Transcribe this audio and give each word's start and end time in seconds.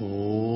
五 0.00 0.47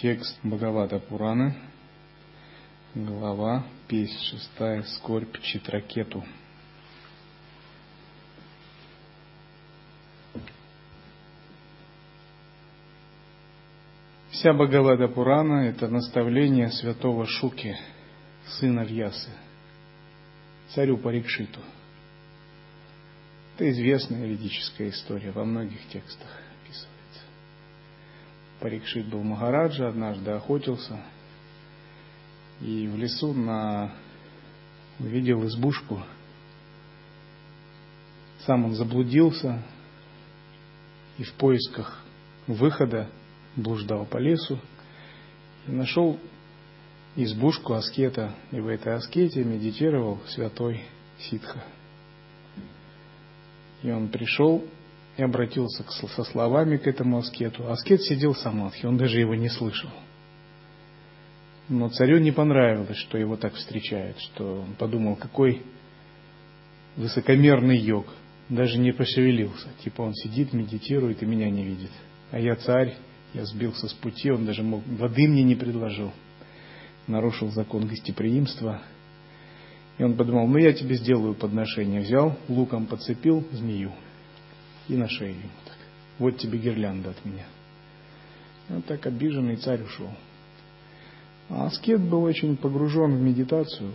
Текст 0.00 0.38
Бхагавата 0.44 1.00
Пурана, 1.00 1.54
глава 2.94 3.64
56, 3.88 4.86
скорбь 4.96 5.40
Читракету. 5.40 6.22
Вся 14.30 14.52
Бхагавата 14.52 15.08
Пурана– 15.08 15.66
это 15.66 15.88
наставление 15.88 16.70
святого 16.70 17.24
Шуки, 17.24 17.74
сына 18.60 18.84
Вьясы, 18.84 19.30
царю 20.74 20.98
Парикшиту. 20.98 21.60
Это 23.54 23.70
известная 23.70 24.26
ведическая 24.26 24.90
история 24.90 25.30
во 25.30 25.46
многих 25.46 25.80
текстах. 25.88 26.45
Парикшит 28.60 29.06
был 29.06 29.22
Махараджа, 29.22 29.88
однажды 29.88 30.30
охотился 30.30 30.98
и 32.60 32.88
в 32.88 32.96
лесу 32.96 33.32
на... 33.32 33.92
увидел 34.98 35.46
избушку. 35.46 36.02
Сам 38.46 38.64
он 38.64 38.74
заблудился 38.74 39.62
и 41.18 41.24
в 41.24 41.32
поисках 41.34 42.02
выхода 42.46 43.08
блуждал 43.56 44.06
по 44.06 44.18
лесу 44.18 44.58
и 45.66 45.72
нашел 45.72 46.18
избушку 47.16 47.72
аскета, 47.72 48.34
и 48.52 48.60
в 48.60 48.68
этой 48.68 48.94
аскете 48.94 49.42
медитировал 49.42 50.20
святой 50.28 50.82
ситха. 51.18 51.64
И 53.82 53.90
он 53.90 54.08
пришел 54.08 54.64
и 55.16 55.22
обратился 55.22 55.84
со 55.90 56.24
словами 56.24 56.76
к 56.76 56.86
этому 56.86 57.18
аскету. 57.18 57.70
Аскет 57.70 58.02
сидел 58.02 58.34
в 58.34 58.38
самадхи, 58.38 58.86
он 58.86 58.96
даже 58.96 59.18
его 59.18 59.34
не 59.34 59.48
слышал. 59.48 59.90
Но 61.68 61.88
царю 61.88 62.18
не 62.18 62.32
понравилось, 62.32 62.98
что 62.98 63.18
его 63.18 63.36
так 63.36 63.54
встречают, 63.54 64.18
что 64.20 64.62
он 64.62 64.74
подумал, 64.74 65.16
какой 65.16 65.62
высокомерный 66.96 67.78
йог, 67.78 68.06
даже 68.48 68.78
не 68.78 68.92
пошевелился. 68.92 69.68
Типа 69.82 70.02
он 70.02 70.14
сидит, 70.14 70.52
медитирует 70.52 71.22
и 71.22 71.26
меня 71.26 71.50
не 71.50 71.64
видит. 71.64 71.90
А 72.30 72.38
я 72.38 72.54
царь, 72.54 72.94
я 73.34 73.44
сбился 73.46 73.88
с 73.88 73.92
пути, 73.94 74.30
он 74.30 74.46
даже 74.46 74.62
мог, 74.62 74.86
воды 74.86 75.26
мне 75.26 75.42
не 75.42 75.56
предложил. 75.56 76.12
Нарушил 77.08 77.50
закон 77.50 77.86
гостеприимства. 77.86 78.82
И 79.98 80.04
он 80.04 80.16
подумал, 80.16 80.46
ну 80.46 80.58
я 80.58 80.72
тебе 80.72 80.94
сделаю 80.96 81.34
подношение. 81.34 82.02
Взял, 82.02 82.38
луком 82.48 82.86
подцепил 82.86 83.44
змею 83.50 83.92
и 84.88 84.96
на 84.96 85.08
шею 85.08 85.32
ему 85.32 85.50
так. 85.64 85.76
Вот 86.18 86.38
тебе 86.38 86.58
гирлянда 86.58 87.10
от 87.10 87.24
меня. 87.24 87.46
И 88.68 88.72
вот 88.72 88.84
так 88.86 89.06
обиженный 89.06 89.56
царь 89.56 89.82
ушел. 89.82 90.10
А 91.48 91.66
аскет 91.66 92.00
был 92.00 92.22
очень 92.22 92.56
погружен 92.56 93.16
в 93.16 93.20
медитацию, 93.20 93.92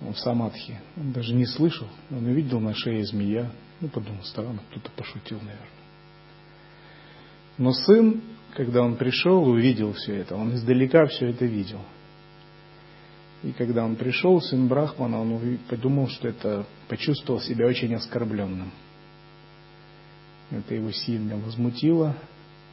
он 0.00 0.12
в 0.12 0.18
самадхи. 0.18 0.78
Он 0.96 1.12
даже 1.12 1.34
не 1.34 1.46
слышал, 1.46 1.88
он 2.10 2.26
увидел 2.26 2.60
на 2.60 2.74
шее 2.74 3.04
змея. 3.04 3.50
Ну, 3.80 3.88
подумал, 3.88 4.22
странно, 4.22 4.60
кто-то 4.70 4.90
пошутил, 4.92 5.38
наверное. 5.38 5.68
Но 7.58 7.72
сын, 7.72 8.22
когда 8.54 8.82
он 8.82 8.96
пришел, 8.96 9.42
увидел 9.48 9.94
все 9.94 10.16
это, 10.16 10.36
он 10.36 10.54
издалека 10.54 11.06
все 11.06 11.30
это 11.30 11.46
видел. 11.46 11.80
И 13.42 13.52
когда 13.52 13.84
он 13.84 13.96
пришел, 13.96 14.40
сын 14.40 14.68
Брахмана, 14.68 15.20
он 15.20 15.58
подумал, 15.68 16.08
что 16.08 16.28
это 16.28 16.66
почувствовал 16.88 17.40
себя 17.40 17.66
очень 17.66 17.94
оскорбленным– 17.94 18.70
это 20.50 20.74
его 20.74 20.92
сильно 20.92 21.36
возмутило. 21.36 22.16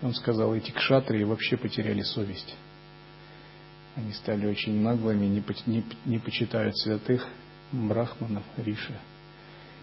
Он 0.01 0.13
сказал, 0.13 0.53
эти 0.53 0.72
кшатрии 0.72 1.23
вообще 1.23 1.57
потеряли 1.57 2.01
совесть. 2.01 2.56
Они 3.95 4.11
стали 4.13 4.47
очень 4.47 4.81
наглыми, 4.81 5.25
не, 5.25 5.44
не, 5.66 5.84
не 6.06 6.19
почитают 6.19 6.78
святых, 6.78 7.28
брахманов, 7.72 8.44
риши. 8.57 8.97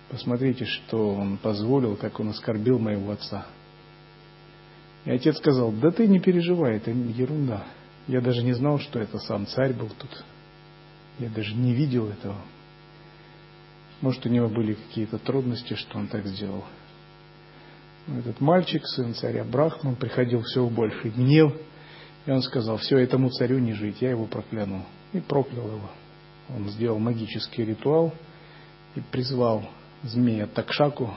Посмотрите, 0.08 0.64
что 0.64 1.14
он 1.14 1.38
позволил, 1.38 1.96
как 1.96 2.18
он 2.18 2.30
оскорбил 2.30 2.78
моего 2.78 3.12
отца. 3.12 3.46
И 5.04 5.10
отец 5.10 5.38
сказал, 5.38 5.72
да 5.72 5.90
ты 5.90 6.06
не 6.06 6.20
переживай, 6.20 6.76
это 6.76 6.90
ерунда. 6.90 7.64
Я 8.08 8.20
даже 8.20 8.42
не 8.42 8.52
знал, 8.52 8.78
что 8.78 8.98
это 8.98 9.18
сам 9.18 9.46
царь 9.46 9.72
был 9.72 9.88
тут. 9.88 10.24
Я 11.18 11.28
даже 11.28 11.54
не 11.54 11.72
видел 11.74 12.08
этого. 12.08 12.36
Может, 14.00 14.26
у 14.26 14.28
него 14.28 14.48
были 14.48 14.74
какие-то 14.74 15.18
трудности, 15.18 15.74
что 15.74 15.98
он 15.98 16.08
так 16.08 16.26
сделал. 16.26 16.64
Этот 18.06 18.41
мальчик, 18.41 18.84
сын 18.87 19.15
царя 19.15 19.44
Брахман, 19.44 19.97
приходил 19.97 20.43
все 20.43 20.65
в 20.65 20.72
больший 20.72 21.11
гнев, 21.11 21.53
и 22.27 22.31
он 22.31 22.43
сказал, 22.43 22.77
все, 22.78 22.99
этому 22.99 23.31
царю 23.31 23.59
не 23.59 23.72
жить, 23.72 24.03
я 24.03 24.11
его 24.11 24.27
прокляну. 24.27 24.84
И 25.12 25.21
проклял 25.21 25.66
его. 25.66 25.91
Он 26.49 26.69
сделал 26.71 26.99
магический 26.99 27.65
ритуал 27.65 28.12
и 28.94 29.00
призвал 29.00 29.69
змея 30.03 30.47
Такшаку 30.47 31.15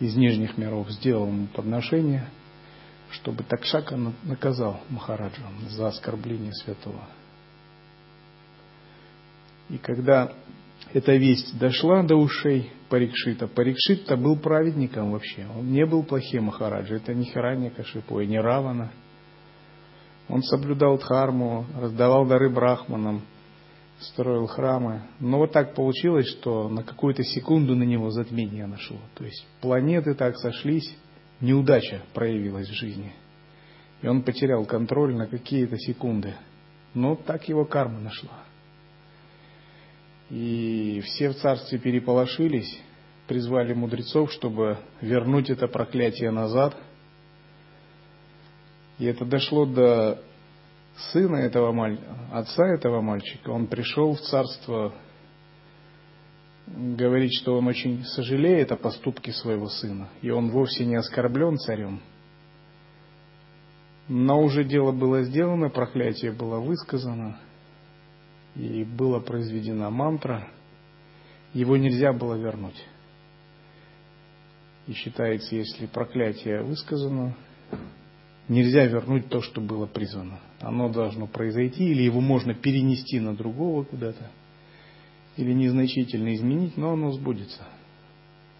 из 0.00 0.16
нижних 0.16 0.58
миров, 0.58 0.90
сделал 0.90 1.26
ему 1.26 1.46
подношение, 1.46 2.28
чтобы 3.10 3.44
Такшака 3.44 3.96
наказал 4.22 4.80
Махараджа 4.88 5.46
за 5.68 5.88
оскорбление 5.88 6.52
святого. 6.52 7.08
И 9.68 9.78
когда 9.78 10.32
эта 10.92 11.14
весть 11.16 11.58
дошла 11.58 12.02
до 12.02 12.16
ушей 12.16 12.72
Парикшита. 12.88 13.48
Парикшит-то 13.48 14.16
был 14.16 14.36
праведником 14.36 15.12
вообще. 15.12 15.46
Он 15.56 15.72
не 15.72 15.86
был 15.86 16.02
плохим 16.02 16.44
Махараджа. 16.44 16.96
Это 16.96 17.14
не 17.14 17.24
Хиранья 17.24 17.70
Кашипу 17.70 18.20
и 18.20 18.26
не 18.26 18.38
Равана. 18.38 18.92
Он 20.28 20.42
соблюдал 20.42 20.98
дхарму, 20.98 21.66
раздавал 21.78 22.26
дары 22.26 22.50
брахманам, 22.50 23.22
строил 24.00 24.46
храмы. 24.46 25.02
Но 25.20 25.38
вот 25.38 25.52
так 25.52 25.74
получилось, 25.74 26.26
что 26.28 26.68
на 26.68 26.82
какую-то 26.82 27.22
секунду 27.22 27.74
на 27.74 27.84
него 27.84 28.10
затмение 28.10 28.66
нашло. 28.66 28.98
То 29.14 29.24
есть 29.24 29.46
планеты 29.60 30.14
так 30.14 30.36
сошлись, 30.36 30.96
неудача 31.40 32.02
проявилась 32.14 32.68
в 32.68 32.74
жизни. 32.74 33.12
И 34.02 34.08
он 34.08 34.22
потерял 34.22 34.64
контроль 34.64 35.14
на 35.14 35.26
какие-то 35.26 35.78
секунды. 35.78 36.34
Но 36.94 37.16
так 37.16 37.48
его 37.48 37.64
карма 37.64 38.00
нашла. 38.00 38.44
И 40.30 41.02
все 41.04 41.30
в 41.30 41.34
царстве 41.34 41.78
переполошились, 41.78 42.80
призвали 43.26 43.74
мудрецов, 43.74 44.32
чтобы 44.32 44.78
вернуть 45.00 45.50
это 45.50 45.68
проклятие 45.68 46.30
назад. 46.30 46.76
И 48.98 49.04
это 49.06 49.24
дошло 49.24 49.66
до 49.66 50.22
сына 51.12 51.36
этого 51.36 51.72
мальчика, 51.72 52.16
отца 52.32 52.66
этого 52.66 53.00
мальчика. 53.00 53.50
Он 53.50 53.66
пришел 53.66 54.14
в 54.14 54.20
царство, 54.20 54.94
говорит, 56.66 57.32
что 57.32 57.56
он 57.56 57.66
очень 57.66 58.04
сожалеет 58.04 58.72
о 58.72 58.76
поступке 58.76 59.32
своего 59.32 59.68
сына. 59.68 60.08
И 60.22 60.30
он 60.30 60.50
вовсе 60.50 60.84
не 60.84 60.96
оскорблен 60.96 61.58
царем. 61.58 62.00
Но 64.08 64.40
уже 64.40 64.64
дело 64.64 64.92
было 64.92 65.22
сделано, 65.22 65.68
проклятие 65.68 66.32
было 66.32 66.58
высказано– 66.58 67.38
и 68.56 68.84
была 68.84 69.20
произведена 69.20 69.90
мантра, 69.90 70.48
его 71.54 71.76
нельзя 71.76 72.12
было 72.12 72.34
вернуть. 72.34 72.82
И 74.86 74.92
считается, 74.92 75.54
если 75.54 75.86
проклятие 75.86 76.62
высказано, 76.62 77.36
нельзя 78.48 78.86
вернуть 78.86 79.28
то, 79.28 79.40
что 79.40 79.60
было 79.60 79.86
призвано. 79.86 80.40
Оно 80.60 80.88
должно 80.88 81.26
произойти, 81.26 81.84
или 81.84 82.02
его 82.02 82.20
можно 82.20 82.54
перенести 82.54 83.20
на 83.20 83.34
другого 83.36 83.84
куда-то, 83.84 84.30
или 85.36 85.52
незначительно 85.52 86.34
изменить, 86.34 86.76
но 86.76 86.92
оно 86.92 87.12
сбудется, 87.12 87.66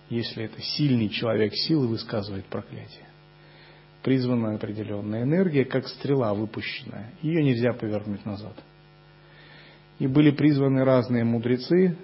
если 0.09 0.45
это 0.45 0.61
сильный 0.61 1.09
человек 1.09 1.53
силы 1.55 1.89
высказывает 1.89 2.47
проклятие. 2.47 3.07
призвана 4.03 4.55
определенная 4.55 5.23
энергия, 5.23 5.65
как 5.65 5.87
стрела 5.87 6.35
выпущенная. 6.35 7.13
Ее 7.23 7.45
нельзя 7.45 7.73
повернуть 7.73 8.25
назад. 8.27 8.55
И 10.03 10.09
были 10.09 10.33
призваны 10.33 10.83
разные 10.83 11.23
мудрецы, 11.23 11.97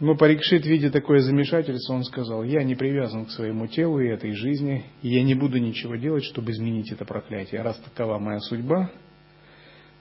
но 0.00 0.16
Парикшит, 0.16 0.66
видя 0.66 0.90
такое 0.90 1.20
замешательство, 1.20 1.94
он 1.94 2.02
сказал, 2.02 2.42
я 2.42 2.64
не 2.64 2.74
привязан 2.74 3.26
к 3.26 3.30
своему 3.30 3.68
телу 3.68 4.00
и 4.00 4.08
этой 4.08 4.32
жизни, 4.32 4.84
и 5.02 5.10
я 5.10 5.22
не 5.22 5.36
буду 5.36 5.58
ничего 5.58 5.94
делать, 5.94 6.24
чтобы 6.24 6.50
изменить 6.50 6.90
это 6.90 7.04
проклятие. 7.04 7.62
Раз 7.62 7.78
такова 7.78 8.18
моя 8.18 8.40
судьба, 8.40 8.90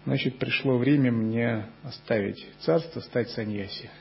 значит, 0.05 0.39
пришло 0.39 0.79
время 0.79 1.11
мне 1.11 1.67
оставить 1.83 2.47
царство, 2.61 3.01
стать 3.01 3.29
саньяси. 3.29 3.91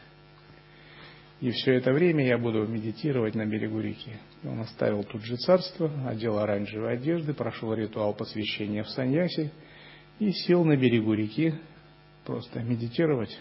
И 1.42 1.50
все 1.50 1.74
это 1.74 1.92
время 1.92 2.26
я 2.26 2.38
буду 2.38 2.66
медитировать 2.66 3.34
на 3.34 3.44
берегу 3.44 3.78
реки. 3.78 4.12
Он 4.42 4.60
оставил 4.60 5.04
тут 5.04 5.22
же 5.22 5.36
царство, 5.36 5.92
одел 6.08 6.38
оранжевые 6.38 6.94
одежды, 6.94 7.34
прошел 7.34 7.74
ритуал 7.74 8.14
посвящения 8.14 8.84
в 8.84 8.88
саньяси 8.88 9.52
и 10.18 10.30
сел 10.30 10.64
на 10.64 10.78
берегу 10.78 11.12
реки 11.12 11.52
просто 12.30 12.62
медитировать 12.62 13.36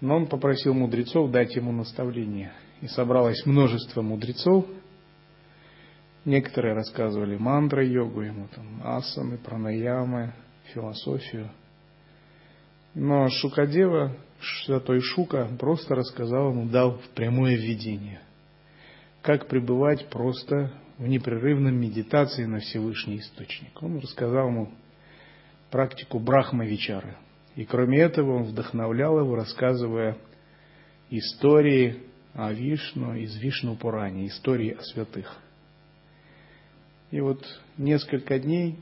но 0.00 0.16
он 0.16 0.26
попросил 0.26 0.74
мудрецов 0.74 1.30
дать 1.30 1.56
ему 1.56 1.72
наставление. 1.72 2.52
И 2.80 2.86
собралось 2.86 3.44
множество 3.46 4.02
мудрецов. 4.02 4.66
Некоторые 6.24 6.74
рассказывали 6.74 7.36
мантра 7.36 7.84
йогу 7.84 8.20
ему, 8.20 8.48
там, 8.54 8.80
асаны, 8.84 9.38
пранаямы, 9.38 10.34
философию. 10.72 11.50
Но 12.94 13.28
Шукадева, 13.28 14.16
святой 14.64 15.00
Шука, 15.00 15.48
просто 15.58 15.94
рассказал 15.94 16.50
ему, 16.52 16.66
дал 16.66 17.00
прямое 17.14 17.56
видение. 17.56 18.20
Как 19.22 19.48
пребывать 19.48 20.08
просто 20.10 20.72
в 20.98 21.08
непрерывном 21.08 21.74
медитации 21.74 22.44
на 22.44 22.60
Всевышний 22.60 23.18
Источник. 23.18 23.82
Он 23.82 23.98
рассказал 23.98 24.48
ему 24.48 24.70
практику 25.70 26.20
Брахма-Вичары– 26.20 27.16
и 27.58 27.64
кроме 27.64 27.98
этого 27.98 28.36
он 28.36 28.42
вдохновлял 28.44 29.18
его, 29.18 29.34
рассказывая 29.34 30.16
истории 31.10 32.04
о 32.32 32.52
Вишну 32.52 33.16
из 33.16 33.36
Вишну 33.36 33.74
Пурани, 33.74 34.28
истории 34.28 34.76
о 34.78 34.82
святых. 34.82 35.36
И 37.10 37.18
вот 37.18 37.44
несколько 37.76 38.38
дней, 38.38 38.78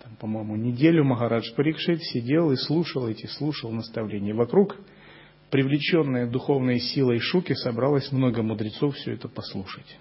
там, 0.00 0.14
по-моему, 0.14 0.54
неделю 0.54 1.02
Махарадж 1.02 1.52
Парикшит 1.56 2.00
сидел 2.04 2.52
и 2.52 2.56
слушал 2.56 3.08
эти, 3.08 3.26
слушал 3.26 3.72
наставления. 3.72 4.32
Вокруг, 4.32 4.76
привлеченная 5.50 6.30
духовной 6.30 6.78
силой 6.78 7.18
Шуки, 7.18 7.54
собралось 7.54 8.12
много 8.12 8.44
мудрецов 8.44 8.94
все 8.94 9.14
это 9.14 9.26
послушать. 9.26 9.98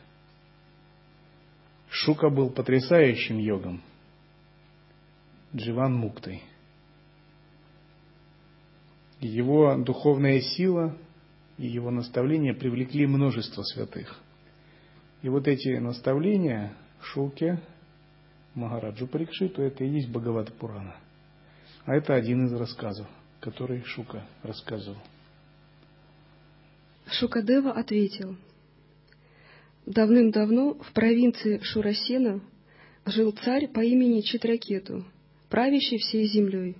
Шука 1.89 2.29
был 2.29 2.51
потрясающим 2.51 3.39
йогом, 3.39 3.81
Дживан 5.55 5.95
Муктой– 5.95 6.43
его 9.19 9.75
духовная 9.77 10.41
сила 10.41 10.95
и 11.57 11.67
его 11.67 11.89
наставления 11.91 12.53
привлекли 12.53 13.07
множество 13.07 13.63
святых. 13.63 14.19
И 15.21 15.29
вот 15.29 15.47
эти 15.47 15.77
наставления 15.77 16.73
Шуке, 17.01 17.59
Магараджу 18.53 19.07
Парикшиту, 19.07 19.61
это 19.61 19.83
и 19.83 19.89
есть 19.89 20.09
Бхагавата 20.09 20.51
Пурана. 20.51 20.95
А 21.85 21.95
это 21.95 22.13
один 22.13 22.45
из 22.45 22.53
рассказов, 22.53 23.07
который 23.39 23.83
Шука 23.83 24.25
рассказывал. 24.43 24.97
Шукадева 27.07 27.71
ответил, 27.71 28.35
Давным-давно 29.87 30.73
в 30.73 30.91
провинции 30.91 31.59
Шурасена 31.63 32.41
жил 33.05 33.31
царь 33.31 33.69
по 33.69 33.79
имени 33.79 34.19
Читракету, 34.19 35.05
правящий 35.49 35.97
всей 35.97 36.27
землей. 36.27 36.75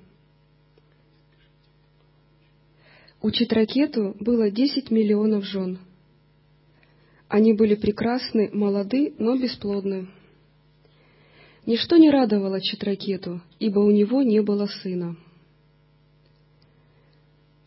У 3.28 3.32
Читракету 3.32 4.16
было 4.22 4.50
десять 4.50 4.90
миллионов 4.90 5.44
жен. 5.44 5.80
Они 7.28 7.52
были 7.52 7.76
прекрасны, 7.76 8.50
молоды, 8.54 9.16
но 9.20 9.36
бесплодны. 9.36 10.08
Ничто 11.66 11.98
не 11.98 12.10
радовало 12.10 12.62
Читракету, 12.62 13.42
ибо 13.60 13.80
у 13.80 13.92
него 13.92 14.24
не 14.24 14.42
было 14.42 14.68
сына. 14.68 15.18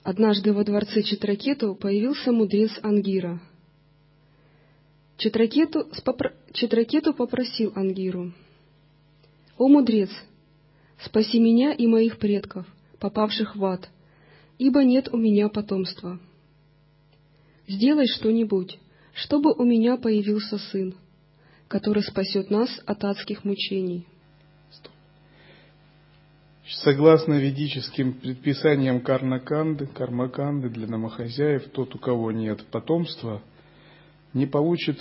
Однажды 0.02 0.54
во 0.54 0.64
дворце 0.64 1.02
Читракету 1.02 1.74
появился 1.74 2.32
мудрец 2.32 2.70
Ангира. 2.82 3.38
Читракету, 5.18 5.88
попро... 6.06 6.30
Читракету 6.54 7.12
попросил 7.12 7.70
Ангиру, 7.74 8.32
«О 9.58 9.68
мудрец, 9.68 10.08
спаси 11.04 11.38
меня 11.38 11.74
и 11.74 11.86
моих 11.86 12.16
предков, 12.16 12.66
попавших 12.98 13.56
в 13.56 13.64
ад, 13.66 13.90
ибо 14.60 14.84
нет 14.84 15.08
у 15.10 15.16
меня 15.16 15.48
потомства. 15.48 16.20
Сделай 17.66 18.06
что-нибудь, 18.06 18.78
чтобы 19.14 19.54
у 19.54 19.64
меня 19.64 19.96
появился 19.96 20.58
сын, 20.58 20.94
который 21.66 22.02
спасет 22.02 22.50
нас 22.50 22.68
от 22.84 23.02
адских 23.04 23.44
мучений. 23.44 24.06
Согласно 26.84 27.40
ведическим 27.40 28.12
предписаниям 28.12 29.00
Карнаканды, 29.00 29.86
Кармаканды 29.86 30.68
для 30.68 30.86
домохозяев, 30.86 31.70
тот, 31.70 31.94
у 31.94 31.98
кого 31.98 32.30
нет 32.30 32.62
потомства, 32.66 33.42
не 34.34 34.46
получит 34.46 34.98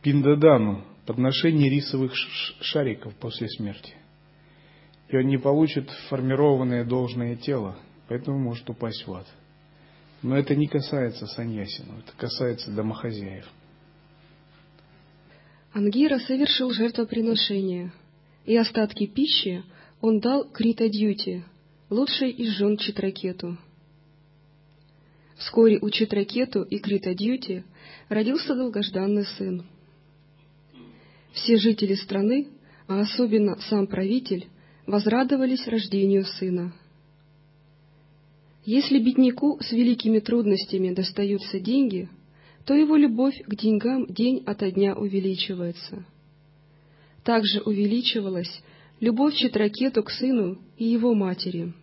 пиндадану, 0.00 0.82
подношение 1.04 1.68
рисовых 1.68 2.14
шариков 2.62 3.14
после 3.16 3.48
смерти. 3.50 3.94
И 5.08 5.16
он 5.16 5.26
не 5.26 5.36
получит 5.36 5.90
формированное 6.08 6.84
должное 6.84 7.36
тело, 7.36 7.76
поэтому 8.08 8.38
может 8.38 8.68
упасть 8.68 9.06
в 9.06 9.12
ад. 9.12 9.26
Но 10.22 10.36
это 10.36 10.54
не 10.54 10.66
касается 10.66 11.26
саньясинов, 11.26 11.98
это 12.00 12.12
касается 12.16 12.70
домохозяев. 12.70 13.46
Ангира 15.72 16.18
совершил 16.18 16.70
жертвоприношение, 16.70 17.92
и 18.46 18.56
остатки 18.56 19.06
пищи 19.06 19.64
он 20.00 20.20
дал 20.20 20.44
Критадьюте, 20.44 21.44
лучшей 21.90 22.30
из 22.30 22.50
жен 22.52 22.76
Читракету. 22.76 23.58
Вскоре 25.36 25.78
у 25.80 25.90
Читракету 25.90 26.62
и 26.62 26.78
Критадьюте 26.78 27.64
родился 28.08 28.54
долгожданный 28.54 29.24
сын. 29.24 29.66
Все 31.32 31.56
жители 31.56 31.94
страны, 31.94 32.48
а 32.86 33.00
особенно 33.00 33.58
сам 33.60 33.88
правитель, 33.88 34.46
возрадовались 34.86 35.66
рождению 35.66 36.24
сына– 36.24 36.72
если 38.64 38.98
бедняку 38.98 39.58
с 39.60 39.72
великими 39.72 40.20
трудностями 40.20 40.94
достаются 40.94 41.60
деньги, 41.60 42.08
то 42.64 42.74
его 42.74 42.96
любовь 42.96 43.42
к 43.46 43.54
деньгам 43.54 44.06
день 44.06 44.42
ото 44.46 44.70
дня 44.70 44.94
увеличивается. 44.94 46.04
Также 47.22 47.60
увеличивалась 47.60 48.62
любовь 49.00 49.34
Читракету 49.34 50.02
к 50.02 50.10
сыну 50.10 50.58
и 50.78 50.84
его 50.84 51.14
матери, 51.14 51.74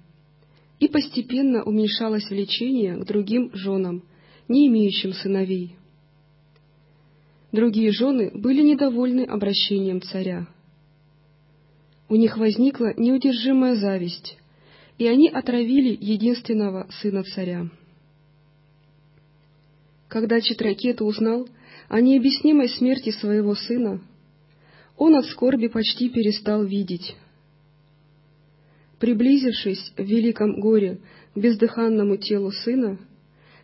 и 0.79 0.87
постепенно 0.87 1.63
уменьшалось 1.63 2.29
влечение 2.29 2.95
к 2.95 3.05
другим 3.05 3.51
женам, 3.53 4.03
не 4.47 4.67
имеющим 4.67 5.13
сыновей. 5.13 5.75
Другие 7.51 7.91
жены 7.91 8.31
были 8.33 8.61
недовольны 8.61 9.21
обращением 9.21 10.01
царя. 10.01 10.47
У 12.09 12.15
них 12.15 12.37
возникла 12.37 12.93
неудержимая 12.97 13.75
зависть, 13.75 14.37
и 15.01 15.07
они 15.07 15.29
отравили 15.29 15.97
единственного 15.99 16.87
сына 17.01 17.23
царя. 17.23 17.67
Когда 20.07 20.39
Читракета 20.39 21.03
узнал 21.05 21.49
о 21.89 21.99
необъяснимой 22.01 22.69
смерти 22.69 23.09
своего 23.09 23.55
сына, 23.55 23.99
он 24.97 25.15
от 25.15 25.25
скорби 25.25 25.69
почти 25.69 26.07
перестал 26.09 26.63
видеть. 26.65 27.15
Приблизившись 28.99 29.91
в 29.97 30.03
великом 30.03 30.59
горе 30.59 30.99
к 31.33 31.39
бездыханному 31.39 32.17
телу 32.17 32.51
сына, 32.51 32.99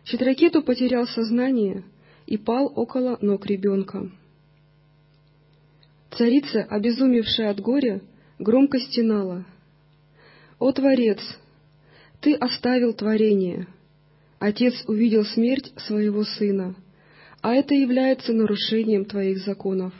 Читракету 0.02 0.64
потерял 0.64 1.06
сознание 1.06 1.84
и 2.26 2.36
пал 2.36 2.72
около 2.74 3.16
ног 3.20 3.46
ребенка. 3.46 4.10
Царица, 6.10 6.64
обезумевшая 6.64 7.50
от 7.50 7.60
горя, 7.60 8.02
громко 8.40 8.80
стенала— 8.80 9.46
«О, 10.58 10.72
Творец, 10.72 11.20
Ты 12.20 12.34
оставил 12.34 12.92
творение!» 12.92 13.68
Отец 14.38 14.74
увидел 14.86 15.24
смерть 15.24 15.72
своего 15.76 16.24
сына, 16.24 16.76
а 17.40 17.54
это 17.54 17.74
является 17.74 18.32
нарушением 18.32 19.04
Твоих 19.04 19.38
законов. 19.38 19.92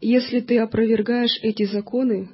Если 0.00 0.40
Ты 0.40 0.58
опровергаешь 0.58 1.38
эти 1.42 1.64
законы, 1.64 2.28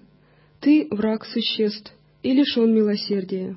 Ты 0.61 0.89
враг 0.91 1.25
существ 1.25 1.93
и 2.23 2.33
лишен 2.33 2.75
милосердия. 2.75 3.57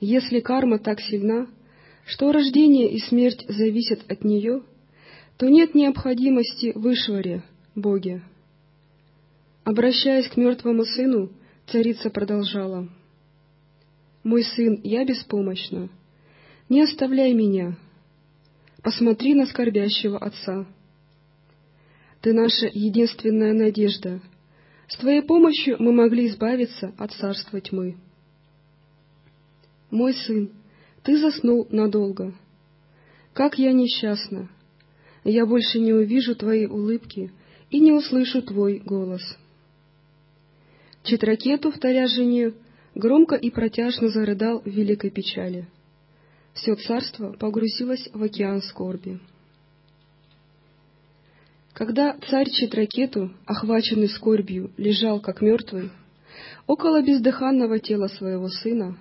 Если 0.00 0.40
карма 0.40 0.78
так 0.78 1.00
сильна, 1.00 1.46
что 2.04 2.32
рождение 2.32 2.90
и 2.90 2.98
смерть 2.98 3.44
зависят 3.48 4.00
от 4.10 4.24
нее, 4.24 4.62
то 5.38 5.48
нет 5.48 5.74
необходимости 5.74 6.72
в 6.74 6.92
Боге. 7.74 8.22
Обращаясь 9.64 10.28
к 10.28 10.36
мертвому 10.36 10.84
сыну, 10.84 11.30
царица 11.66 12.10
продолжала. 12.10 12.88
«Мой 14.22 14.44
сын, 14.44 14.78
я 14.84 15.06
беспомощна. 15.06 15.88
Не 16.68 16.82
оставляй 16.82 17.32
меня. 17.32 17.76
Посмотри 18.82 19.34
на 19.34 19.46
скорбящего 19.46 20.18
отца. 20.18 20.66
Ты 22.20 22.34
наша 22.34 22.66
единственная 22.72 23.54
надежда. 23.54 24.20
С 24.88 24.96
Твоей 24.98 25.22
помощью 25.22 25.76
мы 25.78 25.92
могли 25.92 26.26
избавиться 26.28 26.92
от 26.98 27.12
царства 27.12 27.60
тьмы. 27.60 27.96
Мой 29.90 30.12
сын, 30.12 30.50
ты 31.02 31.18
заснул 31.18 31.66
надолго. 31.70 32.34
Как 33.32 33.58
я 33.58 33.72
несчастна! 33.72 34.50
Я 35.24 35.46
больше 35.46 35.80
не 35.80 35.94
увижу 35.94 36.34
Твоей 36.34 36.66
улыбки 36.66 37.32
и 37.70 37.80
не 37.80 37.92
услышу 37.92 38.42
Твой 38.42 38.78
голос. 38.78 39.22
Читракету, 41.04 41.70
вторя 41.70 42.06
жене, 42.06 42.54
громко 42.94 43.34
и 43.34 43.50
протяжно 43.50 44.08
зарыдал 44.08 44.60
в 44.60 44.66
великой 44.66 45.10
печали. 45.10 45.68
Все 46.54 46.74
царство 46.76 47.32
погрузилось 47.32 48.08
в 48.14 48.22
океан 48.22 48.62
скорби. 48.62 49.20
Когда 51.74 52.16
царь 52.30 52.48
Читракету, 52.48 53.32
охваченный 53.44 54.08
скорбью, 54.08 54.70
лежал 54.78 55.20
как 55.20 55.42
мертвый, 55.42 55.90
около 56.66 57.02
бездыханного 57.02 57.80
тела 57.80 58.06
своего 58.08 58.48
сына, 58.48 58.96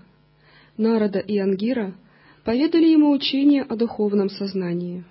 Нарада 0.75 1.19
и 1.19 1.37
Ангира 1.37 1.95
поведали 2.43 2.87
ему 2.87 3.11
учение 3.11 3.61
о 3.61 3.77
духовном 3.77 4.29
сознании. 4.29 5.05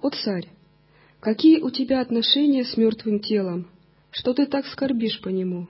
«О 0.00 0.10
царь, 0.10 0.48
какие 1.18 1.60
у 1.60 1.70
тебя 1.70 2.00
отношения 2.00 2.64
с 2.64 2.76
мертвым 2.76 3.20
телом, 3.20 3.66
что 4.10 4.34
ты 4.34 4.46
так 4.46 4.66
скорбишь 4.66 5.20
по 5.20 5.28
нему? 5.28 5.68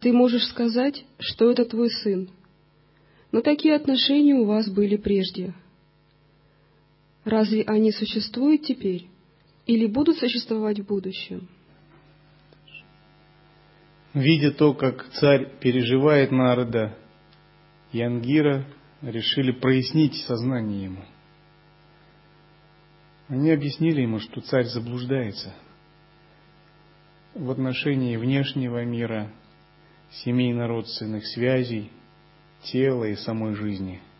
Ты 0.00 0.12
можешь 0.12 0.46
сказать, 0.46 1.04
что 1.18 1.50
это 1.50 1.64
твой 1.64 1.90
сын, 1.90 2.30
но 3.32 3.42
такие 3.42 3.74
отношения 3.74 4.34
у 4.34 4.44
вас 4.44 4.68
были 4.68 4.96
прежде— 4.96 5.54
Разве 7.24 7.62
они 7.62 7.92
существуют 7.92 8.62
теперь 8.62 9.08
или 9.66 9.86
будут 9.86 10.18
существовать 10.18 10.80
в 10.80 10.86
будущем? 10.86 11.48
Видя 14.14 14.50
то, 14.50 14.74
как 14.74 15.08
царь 15.10 15.58
переживает 15.60 16.32
народа, 16.32 16.96
Янгира 17.92 18.66
решили 19.02 19.52
прояснить 19.52 20.14
сознание 20.26 20.84
ему. 20.84 21.04
Они 23.28 23.52
объяснили 23.52 24.00
ему, 24.00 24.18
что 24.18 24.40
царь 24.40 24.64
заблуждается 24.64 25.54
в 27.34 27.50
отношении 27.50 28.16
внешнего 28.16 28.84
мира, 28.84 29.30
семейно-родственных 30.24 31.26
связей, 31.26 31.90
тела 32.62 33.04
и 33.04 33.16
самой 33.16 33.54
жизни– 33.54 34.00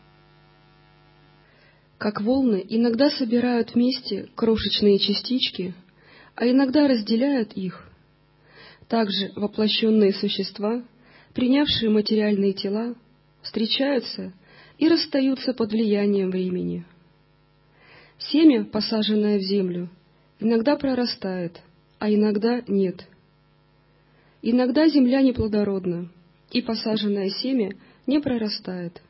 как 2.01 2.23
волны 2.23 2.65
иногда 2.67 3.11
собирают 3.11 3.75
вместе 3.75 4.31
крошечные 4.35 4.99
частички, 4.99 5.75
а 6.35 6.49
иногда 6.49 6.89
разделяют 6.89 7.53
их, 7.53 7.91
также 8.89 9.33
воплощенные 9.37 10.15
существа, 10.15 10.83
принявшие 11.35 11.91
материальные 11.91 12.55
тела, 12.55 12.95
встречаются 13.43 14.33
и 14.79 14.89
расстаются 14.89 15.53
под 15.53 15.73
влиянием 15.73 16.31
времени. 16.31 16.87
Семя, 18.17 18.65
посаженное 18.65 19.37
в 19.39 19.43
землю, 19.43 19.91
иногда 20.39 20.77
прорастает, 20.77 21.61
а 22.01 22.11
иногда 22.11 22.63
нет. 22.67 23.07
Иногда 24.43 24.89
земля 24.89 25.21
неплодородна, 25.21 26.11
и 26.51 26.63
посаженное 26.63 27.29
семя 27.29 27.77
не 28.07 28.21
прорастает. 28.21 29.01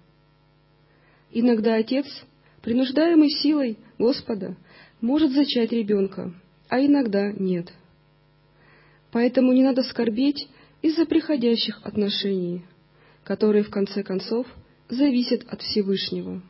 Иногда 1.30 1.76
отец 1.76 2.06
принуждаемый 2.62 3.30
силой 3.30 3.78
Господа, 3.98 4.56
может 5.00 5.32
зачать 5.32 5.72
ребенка, 5.72 6.34
а 6.68 6.80
иногда 6.84 7.32
нет. 7.32 7.72
Поэтому 9.12 9.52
не 9.52 9.62
надо 9.62 9.82
скорбеть 9.82 10.48
из-за 10.82 11.06
приходящих 11.06 11.80
отношений, 11.84 12.64
которые 13.24 13.62
в 13.62 13.70
конце 13.70 14.02
концов 14.02 14.46
зависят 14.88 15.44
от 15.48 15.62
Всевышнего. 15.62 16.42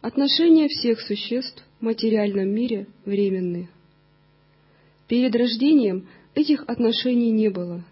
Отношения 0.00 0.68
всех 0.68 1.00
существ 1.00 1.62
в 1.80 1.84
материальном 1.84 2.48
мире 2.48 2.86
временны. 3.04 3.68
Перед 5.08 5.34
рождением 5.36 6.08
этих 6.34 6.64
отношений 6.66 7.30
не 7.30 7.48
было, 7.50 7.84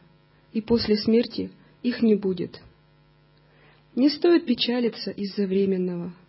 и 0.52 0.60
после 0.60 0.96
смерти 0.96 1.50
их 1.82 2.02
не 2.02 2.14
будет. 2.14 2.60
Не 3.94 4.08
стоит 4.08 4.46
печалиться 4.46 5.10
из-за 5.10 5.46
временного– 5.46 6.14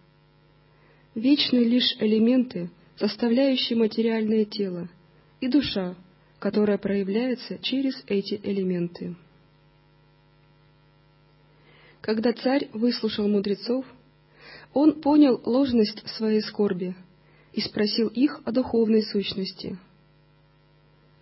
вечны 1.15 1.59
лишь 1.59 1.95
элементы, 1.99 2.69
составляющие 2.97 3.77
материальное 3.77 4.45
тело, 4.45 4.89
и 5.39 5.47
душа, 5.47 5.95
которая 6.39 6.77
проявляется 6.77 7.57
через 7.59 8.01
эти 8.07 8.39
элементы. 8.43 9.15
Когда 12.01 12.33
царь 12.33 12.69
выслушал 12.73 13.27
мудрецов, 13.27 13.85
он 14.73 15.01
понял 15.01 15.41
ложность 15.45 16.07
своей 16.09 16.41
скорби 16.41 16.95
и 17.53 17.61
спросил 17.61 18.07
их 18.07 18.41
о 18.43 18.51
духовной 18.51 19.03
сущности. 19.03 19.77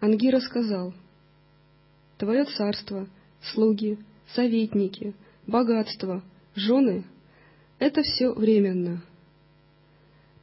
Ангира 0.01 0.41
сказал, 0.41 0.93
«Твое 2.17 2.43
царство, 2.43 3.07
слуги, 3.53 3.97
советники, 4.35 5.15
богатство, 5.47 6.21
жены— 6.55 7.05
это 7.79 8.03
все 8.03 8.33
временно» 8.33 9.01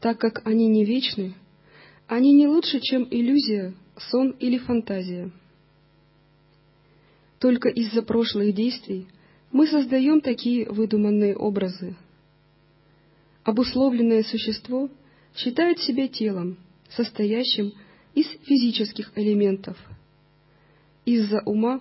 так 0.01 0.19
как 0.19 0.47
они 0.47 0.69
не 0.69 0.85
вечны, 0.85 1.35
они 2.07 2.33
не 2.33 2.47
лучше, 2.47 2.81
чем 2.81 3.07
иллюзия, 3.11 3.75
сон 3.97 4.31
или 4.39 4.59
фантазия. 4.59 5.31
Только 7.39 7.69
из-за 7.69 8.03
прошлых 8.03 8.55
действий 8.55 9.07
мы 9.53 9.67
создаем 9.67 10.21
такие 10.21 10.71
выдуманные 10.71 11.37
образы. 11.37 11.97
Обусловленное 13.45 14.23
существо 14.23 14.89
считает 15.35 15.79
себя 15.81 16.09
телом, 16.09 16.59
состоящим 16.91 17.69
из 17.69 17.75
физических 18.27 19.13
элементов. 19.17 19.77
Из-за 21.05 21.41
ума 21.41 21.81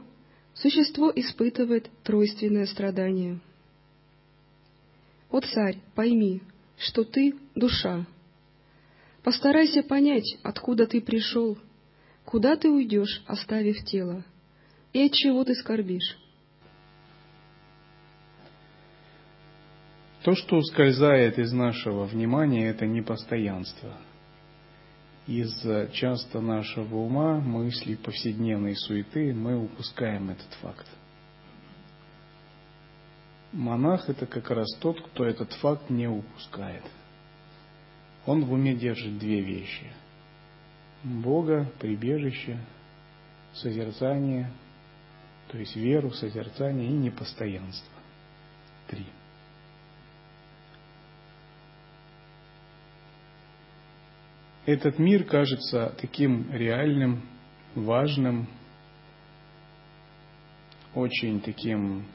существо 0.54 1.12
испытывает 1.16 1.90
тройственное 2.04 2.66
страдание. 2.66 3.40
О 5.30 5.42
царь, 5.42 5.78
пойми, 5.96 6.42
что 6.78 7.04
ты— 7.04 7.36
душа. 7.56 8.06
Постарайся 9.24 9.84
понять, 9.84 10.38
откуда 10.44 10.88
ты 10.88 11.02
пришел, 11.02 11.58
куда 12.24 12.56
ты 12.56 12.70
уйдешь, 12.70 13.22
оставив 13.26 13.84
тело, 13.84 14.24
и 14.94 15.02
от 15.02 15.12
чего 15.12 15.44
ты 15.44 15.54
скорбишь. 15.56 16.18
То, 20.24 20.34
что 20.36 20.58
ускользает 20.58 21.40
из 21.40 21.52
нашего 21.52 22.06
внимания, 22.06 22.70
это 22.70 22.86
непостоянство. 22.86 23.94
Из-за 25.28 25.90
часто 25.90 26.40
нашего 26.40 26.96
ума, 26.96 27.42
мыслей, 27.42 27.98
повседневной 27.98 28.78
суеты 28.78 29.34
мы 29.34 29.62
упускаем 29.62 30.30
этот 30.30 30.54
факт. 30.62 30.88
Монах– 33.52 34.08
это 34.10 34.26
как 34.26 34.50
раз 34.52 34.68
тот, 34.80 35.02
кто 35.02 35.26
этот 35.26 35.52
факт 35.54 35.90
не 35.90 36.08
упускает. 36.08 36.84
Он 38.26 38.46
в 38.46 38.54
уме 38.54 38.74
держит 38.74 39.18
две 39.20 39.42
вещи. 39.42 39.92
Бога, 41.04 41.70
прибежище, 41.80 42.60
созерцание, 43.54 44.52
то 45.50 45.58
есть 45.58 45.76
веру, 45.76 46.12
созерцание 46.12 46.90
и 46.90 46.94
непостоянство. 46.94 47.94
Три. 48.88 49.06
Этот 54.68 55.00
мир 55.00 55.24
кажется 55.24 55.96
таким 55.98 56.52
реальным, 56.52 57.22
важным, 57.74 58.50
очень 60.94 61.40
таким 61.40 62.06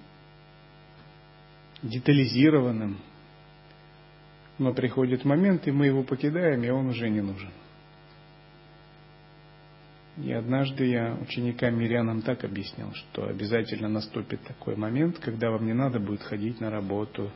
детализированным. 1.82 2.98
Но 4.58 4.74
приходит 4.74 5.24
момент, 5.24 5.66
и 5.66 5.70
мы 5.70 5.86
его 5.86 6.02
покидаем, 6.02 6.62
и 6.62 6.68
он 6.68 6.88
уже 6.88 7.08
не 7.08 7.22
нужен. 7.22 7.50
И 10.18 10.30
однажды 10.30 10.84
я 10.84 11.16
ученикам 11.22 11.78
мирянам 11.78 12.20
так 12.20 12.44
объяснил, 12.44 12.92
что 12.92 13.28
обязательно 13.28 13.88
наступит 13.88 14.42
такой 14.42 14.76
момент, 14.76 15.18
когда 15.20 15.50
вам 15.50 15.64
не 15.64 15.72
надо 15.72 15.98
будет 15.98 16.20
ходить 16.20 16.60
на 16.60 16.68
работу, 16.68 17.30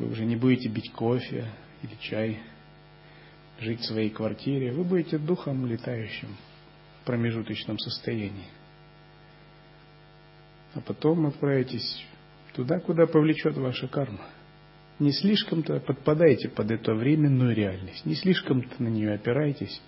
вы 0.00 0.10
уже 0.10 0.24
не 0.24 0.34
будете 0.34 0.68
бить 0.68 0.90
кофе 0.90 1.46
или 1.84 1.94
чай, 2.00 2.40
жить 3.60 3.80
в 3.80 3.86
своей 3.86 4.10
квартире, 4.10 4.72
вы 4.72 4.84
будете 4.84 5.18
духом 5.18 5.66
летающим 5.66 6.28
в 7.02 7.06
промежуточном 7.06 7.78
состоянии. 7.78 8.48
А 10.74 10.80
потом 10.80 11.26
отправитесь 11.26 12.04
туда, 12.54 12.80
куда 12.80 13.06
повлечет 13.06 13.56
ваша 13.56 13.86
карма. 13.88 14.26
Не 14.98 15.12
слишком-то 15.12 15.80
подпадайте 15.80 16.48
под 16.48 16.70
эту 16.70 16.94
временную 16.94 17.54
реальность, 17.54 18.06
не 18.06 18.14
слишком-то 18.14 18.82
на 18.82 18.88
нее 18.88 19.12
опирайтесь, 19.12 19.80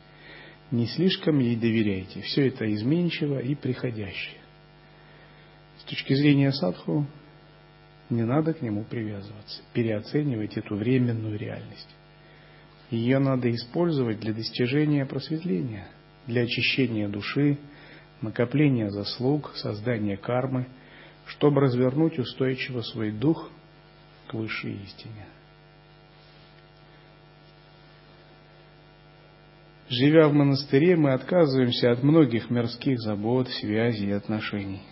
не 0.71 0.87
слишком 0.87 1.39
ей 1.39 1.57
доверяйте. 1.57 2.21
Все 2.23 2.49
это 2.49 2.73
изменчиво 2.73 3.39
и 3.39 3.55
приходящее. 3.55 4.41
С 5.79 5.85
точки 5.85 6.15
зрения 6.15 6.51
садху 6.53 7.07
не 8.11 8.25
надо 8.25 8.55
к 8.55 8.63
нему 8.63 8.85
привязываться, 8.85 9.63
переоценивать 9.73 10.57
эту 10.57 10.77
временную 10.77 11.39
реальность. 11.39 11.89
Ее 12.91 13.19
надо 13.19 13.51
использовать 13.51 14.21
для 14.21 14.33
достижения 14.33 15.05
просветления, 15.07 15.89
для 16.27 16.43
очищения 16.43 17.09
души, 17.09 17.59
накопления 18.21 18.91
заслуг, 18.91 19.53
создания 19.57 20.17
кармы, 20.17 20.69
чтобы 21.27 21.61
развернуть 21.61 22.19
устойчиво 22.19 22.83
свой 22.83 23.11
дух 23.11 23.51
к 24.29 24.35
высшей 24.35 24.75
истине. 24.85 25.27
Живя 29.89 30.29
в 30.29 30.33
монастыре, 30.33 30.97
мы 30.97 31.13
отказываемся 31.13 31.93
от 31.93 32.03
многих 32.03 32.51
мирских 32.51 32.99
забот, 33.01 33.49
связей 33.49 34.09
и 34.09 34.13
отношений. 34.13 34.83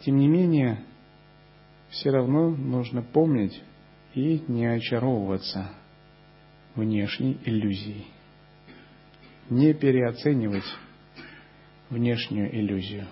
Тем 0.00 0.16
не 0.16 0.26
менее, 0.26 0.84
все 1.90 2.10
равно 2.10 2.50
нужно 2.50 3.02
помнить 3.02 3.62
и 4.14 4.44
не 4.48 4.66
очаровываться 4.66 5.70
внешней 6.74 7.38
иллюзией. 7.44 8.06
Не 9.50 9.74
переоценивать 9.74 10.64
внешнюю 11.90 12.54
иллюзию. 12.54 13.06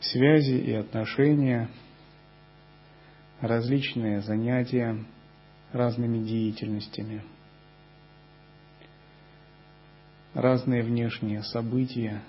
Связи 0.00 0.56
и 0.56 0.72
отношения, 0.72 1.68
различные 3.40 4.20
занятия 4.20 5.04
разными 5.72 6.18
деятельностями– 6.18 7.22
разные 10.34 10.82
внешние 10.82 11.42
события. 11.42 12.22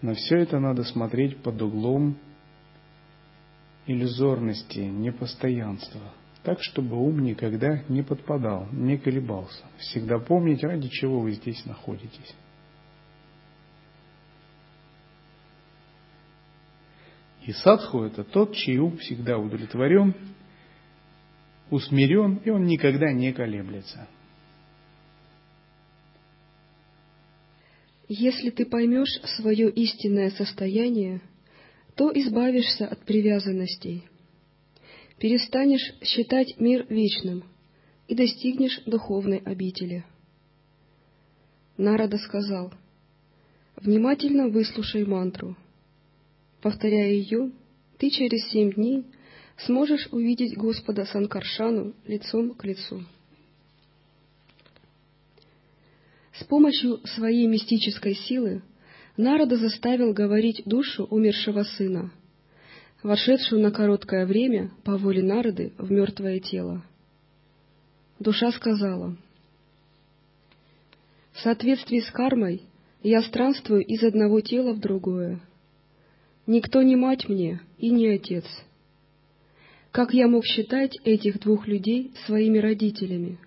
Но 0.00 0.14
все 0.14 0.38
это 0.38 0.58
надо 0.58 0.84
смотреть 0.84 1.42
под 1.42 1.60
углом 1.62 2.18
иллюзорности, 3.86 4.78
непостоянства, 4.78 6.00
так, 6.42 6.62
чтобы 6.62 6.96
ум 6.96 7.22
никогда 7.22 7.82
не 7.88 8.02
подпадал, 8.02 8.68
не 8.72 8.98
колебался. 8.98 9.64
Всегда 9.78 10.18
помнить, 10.18 10.62
ради 10.62 10.88
чего 10.88 11.20
вы 11.20 11.32
здесь 11.32 11.64
находитесь. 11.64 12.34
И 17.46 17.52
садху– 17.52 18.02
это 18.04 18.24
тот, 18.24 18.54
чей 18.54 18.78
ум 18.78 18.96
всегда 18.98 19.38
удовлетворен, 19.38 20.14
усмирен, 21.70 22.36
и 22.36 22.50
он 22.50 22.64
никогда 22.64 23.12
не 23.12 23.32
колеблется– 23.32 24.08
Если 28.08 28.50
ты 28.50 28.66
поймешь 28.66 29.20
свое 29.36 29.70
истинное 29.70 30.30
состояние, 30.30 31.22
то 31.96 32.10
избавишься 32.12 32.86
от 32.86 33.04
привязанностей, 33.04 34.04
перестанешь 35.18 35.94
считать 36.02 36.58
мир 36.58 36.86
вечным 36.88 37.44
и 38.08 38.14
достигнешь 38.14 38.80
духовной 38.84 39.38
обители. 39.38 40.04
Нарада 41.76 42.18
сказал, 42.18 42.72
«Внимательно 43.76 44.48
выслушай 44.48 45.04
мантру. 45.04 45.56
Повторяя 46.60 47.10
ее, 47.10 47.52
ты 47.98 48.10
через 48.10 48.48
семь 48.50 48.72
дней 48.72 49.04
сможешь 49.66 50.08
увидеть 50.10 50.56
Господа 50.56 51.04
Санкаршану 51.04 51.94
лицом 52.06 52.54
к 52.54 52.64
лицу». 52.64 53.04
С 56.32 56.44
помощью 56.44 57.00
своей 57.06 57.46
мистической 57.46 58.14
силы 58.14 58.62
Народа 59.16 59.56
заставил 59.56 60.12
говорить 60.12 60.62
душу 60.66 61.04
умершего 61.04 61.62
сына, 61.62 62.10
вошедшую 63.02 63.62
на 63.62 63.70
короткое 63.70 64.26
время 64.26 64.72
по 64.82 64.96
воле 64.96 65.22
Народы 65.22 65.72
в 65.78 65.90
мертвое 65.92 66.40
тело. 66.40 66.84
Душа 68.18 68.50
сказала, 68.50 69.16
«В 71.32 71.40
соответствии 71.40 72.00
с 72.00 72.10
кармой 72.10 72.62
я 73.04 73.22
странствую 73.22 73.84
из 73.84 74.02
одного 74.02 74.40
тела 74.40 74.72
в 74.72 74.80
другое. 74.80 75.40
Никто 76.46 76.82
не 76.82 76.96
мать 76.96 77.28
мне 77.28 77.60
и 77.78 77.90
не 77.90 78.08
отец. 78.08 78.44
Как 79.92 80.12
я 80.12 80.26
мог 80.26 80.44
считать 80.44 80.98
этих 81.04 81.38
двух 81.40 81.68
людей 81.68 82.12
своими 82.26 82.58
родителями? 82.58 83.38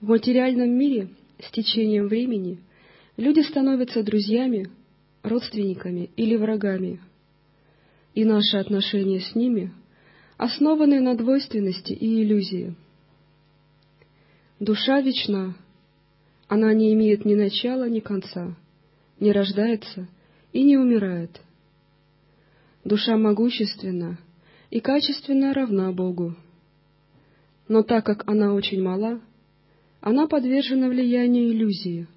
В 0.00 0.08
материальном 0.08 0.70
мире 0.70 1.08
с 1.38 1.50
течением 1.50 2.08
времени 2.08 2.58
люди 3.20 3.40
становятся 3.40 4.02
друзьями, 4.02 4.70
родственниками 5.22 6.10
или 6.16 6.36
врагами, 6.36 7.00
и 8.14 8.24
наши 8.24 8.56
отношения 8.56 9.20
с 9.20 9.34
ними 9.34 9.72
основаны 10.38 11.00
на 11.00 11.14
двойственности 11.14 11.92
и 11.92 12.22
иллюзии. 12.22 12.74
Душа 14.58 15.02
вечна, 15.02 15.54
она 16.48 16.72
не 16.72 16.94
имеет 16.94 17.26
ни 17.26 17.34
начала, 17.34 17.88
ни 17.90 18.00
конца, 18.00 18.56
не 19.20 19.32
рождается 19.32 20.08
и 20.54 20.62
не 20.62 20.78
умирает. 20.78 21.42
Душа 22.84 23.18
могущественна 23.18 24.18
и 24.70 24.80
качественно 24.80 25.52
равна 25.52 25.92
Богу. 25.92 26.36
Но 27.68 27.82
так 27.82 28.06
как 28.06 28.26
она 28.26 28.54
очень 28.54 28.82
мала, 28.82 29.20
она 30.00 30.26
подвержена 30.26 30.88
влиянию 30.88 31.50
иллюзии, 31.50 32.08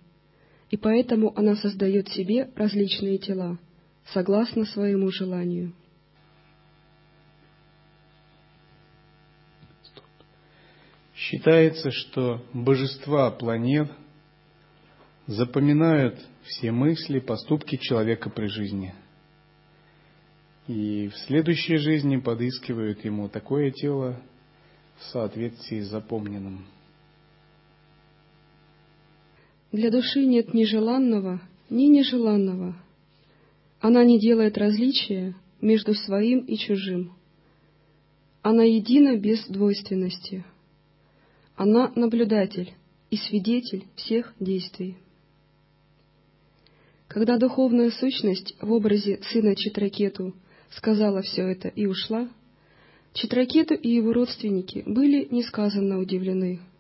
и 0.74 0.78
поэтому 0.78 1.38
она 1.38 1.56
создает 1.56 2.10
себе 2.10 2.50
различные 2.56 3.20
тела, 3.20 3.60
согласно 4.08 4.66
своему 4.66 5.12
желанию. 5.12 5.72
Считается, 11.14 11.92
что 11.92 12.44
божества 12.54 13.30
планет 13.30 13.92
запоминают 15.28 16.20
все 16.42 16.72
мысли, 16.72 17.20
поступки 17.20 17.76
человека 17.76 18.32
при 18.32 18.48
жизни. 18.48 18.96
И 20.66 21.08
в 21.10 21.16
следующей 21.28 21.78
жизни 21.78 22.18
подыскивают 22.18 23.06
ему 23.06 23.30
такое 23.30 23.70
тело 23.70 24.20
в 24.98 25.04
соответствии 25.12 25.82
с 25.82 25.90
запомненным. 25.90 26.66
Для 29.74 29.90
души 29.90 30.24
нет 30.24 30.54
ни 30.54 30.66
желанного, 30.66 31.42
ни 31.72 31.86
нежеланного. 31.86 32.76
Она 33.80 34.04
не 34.06 34.20
делает 34.20 34.56
различия 34.56 35.36
между 35.62 35.96
своим 35.96 36.42
и 36.42 36.58
чужим. 36.58 37.14
Она 38.44 38.64
едина 38.64 39.18
без 39.18 39.44
двойственности. 39.48 40.46
Она 41.56 41.92
наблюдатель 41.96 42.72
и 43.10 43.18
свидетель 43.18 43.86
всех 43.96 44.36
действий. 44.40 44.96
Когда 47.08 47.40
духовная 47.40 47.90
сущность 47.90 48.56
в 48.62 48.72
образе 48.72 49.22
сына 49.32 49.56
Читракету 49.56 50.36
сказала 50.70 51.24
все 51.24 51.48
это 51.48 51.70
и 51.70 51.88
ушла, 51.88 52.30
Читракету 53.14 53.74
и 53.74 53.90
его 53.90 54.14
родственники 54.14 54.84
были 54.86 55.28
несказанно 55.32 55.98
удивлены— 55.98 56.60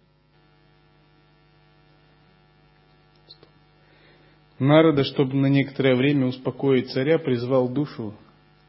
Народа, 4.59 5.03
чтобы 5.03 5.35
на 5.35 5.47
некоторое 5.47 5.95
время 5.95 6.27
успокоить 6.27 6.91
царя, 6.91 7.17
призвал 7.17 7.69
душу 7.69 8.13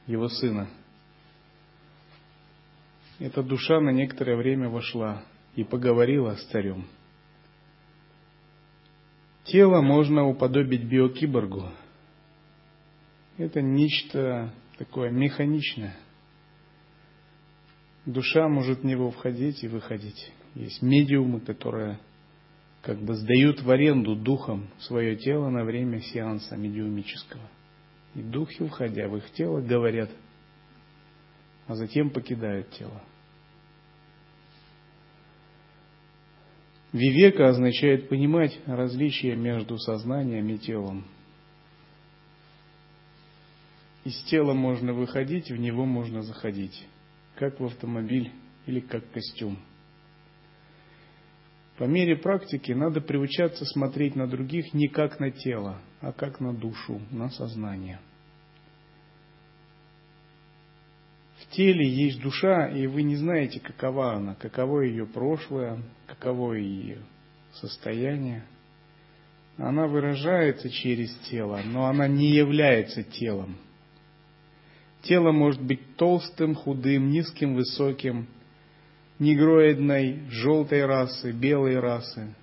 его 0.07 0.29
сына. 0.29 0.69
Эта 3.19 3.43
душа 3.43 3.81
на 3.81 3.91
некоторое 3.91 4.37
время 4.37 4.69
вошла 4.69 5.25
и 5.55 5.63
поговорила 5.63 6.35
с 6.35 6.45
царем. 6.47 6.87
Тело 9.45 9.83
можно 9.83 10.27
уподобить 10.27 10.85
биокиборгу. 10.85 11.69
Это 13.37 13.61
нечто 13.61 14.53
такое 14.79 15.11
механичное. 15.11 15.97
Душа 18.07 18.49
может 18.49 18.81
в 18.81 18.85
него 18.85 19.11
входить 19.11 19.63
и 19.63 19.69
выходить. 19.69 20.33
Есть 20.55 20.83
медиумы, 20.83 21.41
которые 21.41 21.99
как 22.85 22.99
бы 22.99 23.15
сдают 23.15 23.63
в 23.63 23.71
аренду 23.71 24.15
духом 24.15 24.69
свое 24.79 25.17
тело 25.17 25.49
на 25.49 25.65
время 25.65 26.01
сеанса 26.01 26.55
медиумического. 26.55 27.43
И 28.15 28.21
духи, 28.21 28.67
входя 28.69 29.09
в 29.09 29.17
их 29.17 29.31
тело, 29.31 29.63
говорят, 29.63 30.11
а 31.67 31.75
затем 31.77 32.11
покидают 32.11 32.71
тело. 32.73 33.03
Вивека 36.93 37.49
означает 37.49 38.11
понимать 38.11 38.57
различия 38.67 39.35
между 39.35 39.79
сознанием 39.79 40.47
и 40.51 40.59
телом. 40.59 41.07
Из 44.05 44.23
тела 44.25 44.53
можно 44.53 44.93
выходить, 44.93 45.51
в 45.51 45.57
него 45.57 45.87
можно 45.87 46.21
заходить, 46.21 46.87
как 47.37 47.59
в 47.59 47.65
автомобиль 47.65 48.31
или 48.67 48.81
как 48.81 49.11
костюм. 49.11 49.59
По 51.79 51.85
мере 51.85 52.17
практики 52.17 52.71
надо 52.71 53.01
приучаться 53.01 53.65
смотреть 53.65 54.15
на 54.15 54.29
других 54.29 54.73
не 54.75 54.87
как 54.87 55.19
на 55.19 55.31
тело, 55.31 55.81
а 56.01 56.13
как 56.13 56.39
на 56.41 56.55
душу, 56.55 57.01
на 57.11 57.31
сознание. 57.31 58.01
В 61.41 61.51
теле 61.51 61.87
есть 61.87 62.21
душа, 62.23 62.69
и 62.69 62.87
вы 62.87 63.03
не 63.03 63.17
знаете, 63.17 63.61
какова 63.61 64.15
она, 64.15 64.35
каково 64.37 64.83
ее 64.83 65.05
прошлое, 65.05 65.83
каково 66.07 66.55
ее 66.55 66.99
состояние. 67.55 68.45
Она 69.57 69.87
выражается 69.87 70.71
через 70.71 71.13
тело, 71.31 71.61
но 71.65 71.87
она 71.87 72.07
не 72.07 72.31
является 72.31 73.03
телом. 73.03 73.57
Тело 75.03 75.33
может 75.33 75.63
быть 75.63 75.97
толстым, 75.97 76.55
худым, 76.55 77.11
низким, 77.11 77.55
высоким, 77.55 78.27
негроидной, 79.19 80.29
желтой 80.29 80.85
расы, 80.85 81.33
белой 81.33 81.79
расы, 81.79 82.35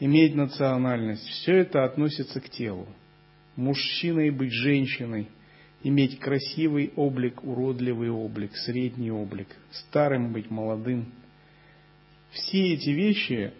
иметь 0.00 0.34
национальность. 0.34 1.26
Все 1.26 1.58
это 1.58 1.84
относится 1.84 2.40
к 2.40 2.48
телу. 2.48 2.86
Мужчиной 3.56 4.30
быть 4.30 4.52
женщиной, 4.52 5.28
иметь 5.82 6.18
красивый 6.18 6.92
облик, 6.96 7.42
уродливый 7.42 8.10
облик, 8.10 8.54
средний 8.56 9.10
облик, 9.10 9.48
старым 9.70 10.32
быть 10.32 10.50
молодым. 10.50 11.12
Все 12.30 12.74
эти 12.74 12.90
вещи 12.90 13.54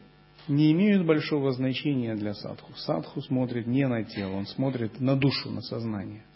не 0.48 0.72
имеют 0.72 1.06
большого 1.06 1.52
значения 1.52 2.14
для 2.14 2.34
садху. 2.34 2.74
Садху 2.74 3.22
смотрит 3.22 3.66
не 3.66 3.86
на 3.88 4.04
тело, 4.04 4.32
он 4.32 4.46
смотрит 4.46 5.00
на 5.00 5.16
душу, 5.16 5.50
на 5.50 5.62
сознание– 5.62 6.22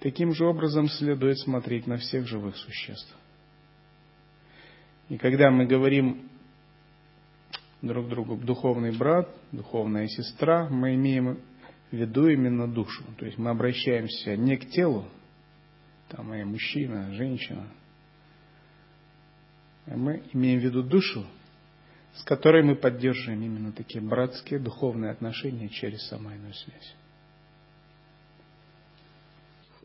Таким 0.00 0.32
же 0.32 0.46
образом 0.46 0.88
следует 0.88 1.38
смотреть 1.38 1.86
на 1.86 1.98
всех 1.98 2.26
живых 2.26 2.56
существ. 2.56 3.14
И 5.10 5.18
когда 5.18 5.50
мы 5.50 5.66
говорим 5.66 6.30
друг 7.82 8.08
другу 8.08 8.36
духовный 8.36 8.96
брат, 8.96 9.28
духовная 9.52 10.06
сестра, 10.06 10.68
мы 10.70 10.94
имеем 10.94 11.40
в 11.90 11.96
виду 11.96 12.28
именно 12.28 12.66
душу. 12.66 13.04
То 13.18 13.26
есть 13.26 13.36
мы 13.36 13.50
обращаемся 13.50 14.36
не 14.36 14.56
к 14.56 14.70
телу, 14.70 15.06
там 16.08 16.32
и 16.32 16.44
мужчина, 16.44 17.12
женщина, 17.12 17.66
а 19.86 19.96
мы 19.96 20.22
имеем 20.32 20.60
в 20.60 20.64
виду 20.64 20.82
душу, 20.82 21.26
с 22.14 22.22
которой 22.24 22.62
мы 22.62 22.76
поддерживаем 22.76 23.42
именно 23.42 23.72
такие 23.72 24.02
братские 24.02 24.60
духовные 24.60 25.10
отношения 25.10 25.68
через 25.68 26.06
самайную 26.08 26.54
связь. 26.54 26.94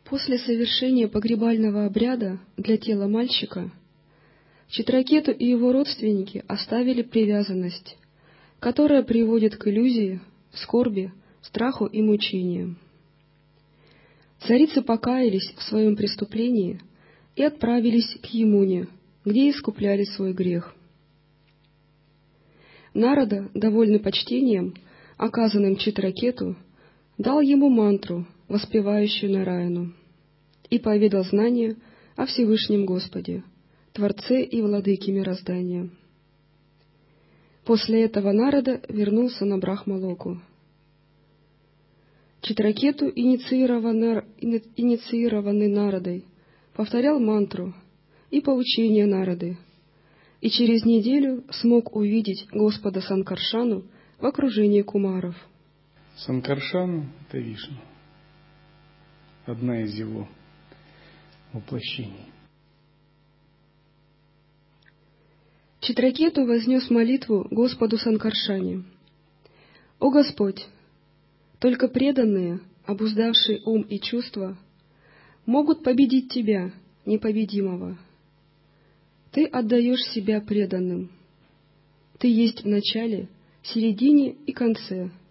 После 0.06 0.38
совершения 0.38 1.08
погребального 1.08 1.86
обряда 1.86 2.40
для 2.58 2.78
тела 2.78 3.08
мальчика 3.08 3.72
Читракету 4.70 5.32
и 5.32 5.48
его 5.48 5.72
родственники 5.72 6.44
оставили 6.48 7.02
привязанность, 7.02 7.98
которая 8.60 9.02
приводит 9.02 9.56
к 9.56 9.68
иллюзии, 9.68 10.22
скорби, 10.54 11.12
страху 11.42 11.88
и 11.88 12.04
мучениям. 12.04 12.78
Царицы 14.42 14.84
покаялись 14.84 15.54
в 15.58 15.64
своем 15.64 15.96
преступлении 15.96 16.80
и 17.36 17.44
отправились 17.44 18.18
к 18.22 18.26
Емуне, 18.28 18.88
где 19.24 19.50
искупляли 19.50 20.04
свой 20.04 20.34
грех. 20.34 20.76
Народа, 22.94 23.50
довольный 23.56 24.00
почтением, 24.00 24.76
оказанным 25.18 25.78
Читракету, 25.78 26.56
дал 27.18 27.42
ему 27.42 27.70
мантру, 27.70 28.28
воспевающую 28.48 29.32
Нараяну, 29.32 29.94
и 30.70 30.80
поведал 30.80 31.24
знание 31.24 31.76
о 32.16 32.26
Всевышнем 32.26 32.86
Господе, 32.86 33.44
Творце 33.94 34.44
и 34.44 34.62
Владыке 34.62 35.12
мироздания. 35.12 35.90
После 37.66 38.04
этого 38.04 38.32
Народа 38.32 38.82
вернулся 38.90 39.46
на 39.46 39.58
Брахмалоку. 39.58 40.40
Читракету, 42.42 43.08
инициированный 43.08 45.68
Народой, 45.68 46.26
повторял 46.76 47.20
мантру 47.20 47.74
и 48.30 48.42
поучение 48.42 49.08
Народы, 49.08 49.58
и 50.42 50.52
через 50.52 50.86
неделю 50.86 51.44
смог 51.50 51.96
увидеть 51.96 52.46
Господа 52.52 53.02
Санкаршану 53.02 53.86
в 54.20 54.26
окружении 54.26 54.84
кумаров. 54.84 55.36
Санкаршану— 56.18 57.10
это 57.28 57.40
Вишну 57.40 57.78
одна 59.46 59.82
из 59.84 59.94
его 59.94 60.28
воплощений. 61.54 62.32
Читракету 65.80 66.46
вознес 66.46 66.90
молитву 66.90 67.48
Господу 67.52 67.98
Санкаршане. 67.98 68.84
«О 70.00 70.10
Господь! 70.10 70.66
Только 71.60 71.88
преданные, 71.88 72.60
обуздавшие 72.86 73.62
ум 73.66 73.84
и 73.84 74.00
чувства, 74.00 74.58
могут 75.46 75.84
победить 75.84 76.32
Тебя, 76.32 76.72
непобедимого. 77.06 77.98
Ты 79.32 79.46
отдаешь 79.46 80.02
себя 80.12 80.42
преданным. 80.42 81.12
Ты 82.18 82.28
есть 82.30 82.64
в 82.64 82.68
начале, 82.68 83.30
середине 83.62 84.32
и 84.32 84.54
конце— 84.54 85.12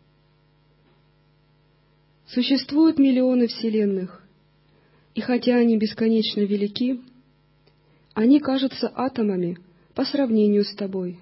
Существуют 2.26 2.98
миллионы 2.98 3.48
вселенных, 3.48 4.22
и 5.14 5.20
хотя 5.20 5.56
они 5.56 5.76
бесконечно 5.76 6.40
велики, 6.40 7.00
они 8.14 8.40
кажутся 8.40 8.90
атомами 8.94 9.58
по 9.94 10.04
сравнению 10.04 10.64
с 10.64 10.74
тобой. 10.74 11.18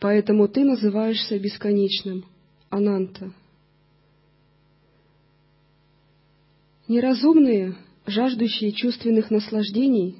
Поэтому 0.00 0.48
ты 0.48 0.64
называешься 0.64 1.38
бесконечным, 1.38 2.24
Ананта. 2.70 3.32
Неразумные, 6.88 7.76
жаждущие 8.06 8.72
чувственных 8.72 9.30
наслаждений, 9.30 10.16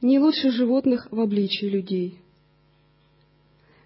не 0.00 0.18
лучше 0.18 0.50
животных 0.50 1.06
в 1.10 1.20
обличии 1.20 1.66
людей. 1.66 2.18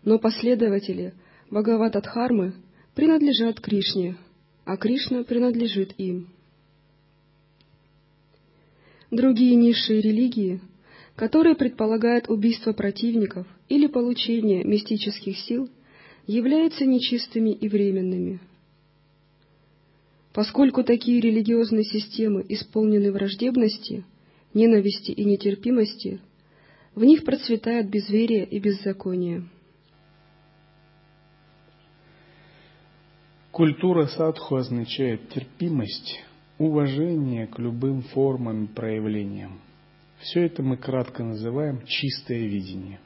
Но 0.04 0.18
последователи 0.18 1.14
Бхагаватадхармы 1.50 2.54
принадлежат 2.94 3.60
Кришне– 3.60 4.16
а 4.66 4.76
Кришна 4.76 5.22
принадлежит 5.22 5.94
им. 5.96 6.28
Другие 9.12 9.54
низшие 9.54 10.00
религии, 10.00 10.60
которые 11.14 11.54
предполагают 11.54 12.28
убийство 12.28 12.72
противников 12.72 13.46
или 13.68 13.86
получение 13.86 14.64
мистических 14.64 15.38
сил, 15.38 15.70
являются 16.26 16.84
нечистыми 16.84 17.50
и 17.50 17.68
временными. 17.68 18.40
Поскольку 20.32 20.82
такие 20.82 21.20
религиозные 21.20 21.84
системы 21.84 22.44
исполнены 22.48 23.12
враждебности, 23.12 24.04
ненависти 24.52 25.12
и 25.12 25.24
нетерпимости, 25.24 26.20
в 26.96 27.04
них 27.04 27.24
процветает 27.24 27.88
безверие 27.88 28.44
и 28.44 28.58
беззаконие. 28.58 29.44
Культура 33.56 34.04
садху 34.04 34.56
означает 34.56 35.30
терпимость, 35.30 36.22
уважение 36.58 37.46
к 37.46 37.58
любым 37.58 38.02
формам 38.02 38.66
и 38.66 38.68
проявлениям. 38.68 39.62
Все 40.18 40.44
это 40.44 40.62
мы 40.62 40.76
кратко 40.76 41.24
называем 41.24 41.80
чистое 41.86 42.40
видение. 42.40 43.00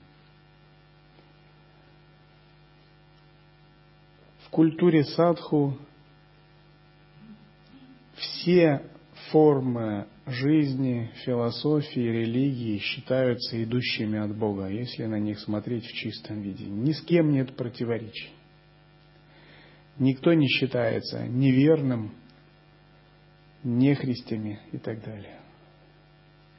В 4.44 4.50
культуре 4.50 5.04
садху 5.04 5.78
все 8.16 8.82
формы 9.30 10.08
жизни, 10.26 11.12
философии, 11.24 12.00
религии 12.00 12.78
считаются 12.78 13.62
идущими 13.62 14.18
от 14.18 14.36
Бога, 14.36 14.66
если 14.66 15.04
на 15.04 15.20
них 15.20 15.38
смотреть 15.38 15.84
в 15.84 15.92
чистом 15.92 16.40
виде. 16.40 16.64
Ни 16.64 16.90
с 16.90 17.00
кем 17.02 17.30
нет 17.30 17.54
противоречий. 17.54 18.30
Никто 19.98 20.32
не 20.32 20.48
считается 20.48 21.26
неверным, 21.26 22.12
нехристями 23.62 24.60
и 24.72 24.78
так 24.78 25.02
далее. 25.04 25.38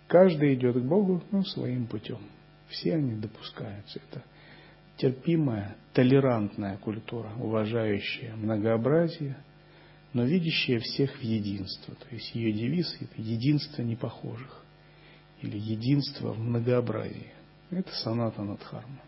Каждый 0.08 0.56
идет 0.56 0.76
к 0.76 0.86
Богу 0.86 1.24
ну, 1.32 1.44
своим 1.44 1.88
путем. 1.88 2.20
Все 2.67 2.96
они 2.96 3.15
допускаются. 3.15 4.00
Это 4.10 4.24
терпимая, 4.98 5.76
толерантная 5.94 6.78
культура, 6.78 7.32
уважающая 7.39 8.36
многообразие, 8.36 9.38
но 10.13 10.24
видящая 10.24 10.80
всех 10.80 11.17
в 11.17 11.22
единство. 11.22 11.96
То 11.96 12.08
есть 12.12 12.36
ее 12.36 12.52
девиз– 12.52 12.96
это 13.00 13.22
единство 13.22 13.82
непохожих 13.82 14.63
или 15.41 15.58
единство 15.58 16.34
в 16.34 16.39
многообразии. 16.39 17.32
Это 17.72 17.91
саната 17.96 18.41
Надхарма. 18.44 19.02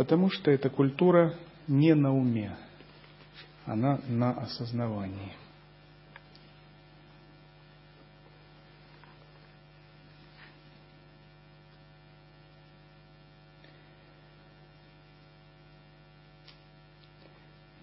Потому 0.00 0.30
что 0.30 0.50
эта 0.50 0.70
культура 0.70 1.34
не 1.68 1.94
на 1.94 2.16
уме, 2.16 2.56
она 3.66 4.00
на 4.08 4.30
осознавании. 4.30 5.34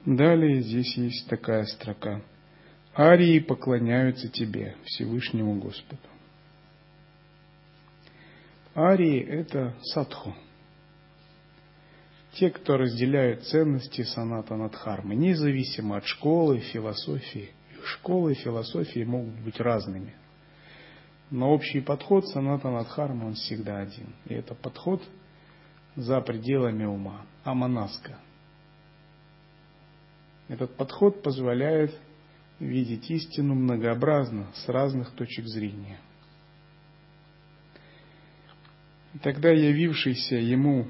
Далее 0.03 0.63
здесь 0.63 0.97
есть 0.97 1.29
такая 1.29 1.65
строка. 1.65 2.23
Арии 2.97 3.37
поклоняются 3.37 4.27
тебе, 4.27 4.75
Всевышнему 4.85 5.59
Господу. 5.59 6.01
Арии– 8.75 9.19
это 9.21 9.75
садху. 9.83 10.33
Те, 12.39 12.51
кто 12.51 12.77
разделяют 12.77 13.43
ценности 13.43 14.03
саната 14.03 14.55
надхармы, 14.55 15.15
независимо 15.15 15.97
от 15.97 16.05
школы, 16.05 16.59
философии. 16.59 17.51
Школы 17.83 18.33
и 18.33 18.35
философии 18.35 19.03
могут 19.03 19.39
быть 19.41 19.59
разными. 19.59 20.13
Но 21.31 21.51
общий 21.51 21.81
подход 21.81 22.27
саната 22.27 22.69
надхармы, 22.69 23.27
он 23.27 23.33
всегда 23.33 23.79
один. 23.79 24.15
И 24.25 24.33
это 24.33 24.55
подход 24.55 25.01
за 25.95 26.21
пределами 26.21 26.85
ума, 26.85 27.25
аманаска– 27.43 28.19
этот 30.47 30.75
подход 30.75 31.21
позволяет 31.23 31.93
видеть 32.59 33.09
истину 33.11 33.53
многообразно, 33.53 34.47
с 34.55 34.69
разных 34.69 35.11
точек 35.11 35.45
зрения. 35.45 35.99
Тогда 39.21 39.49
явившийся 39.49 40.35
ему 40.35 40.87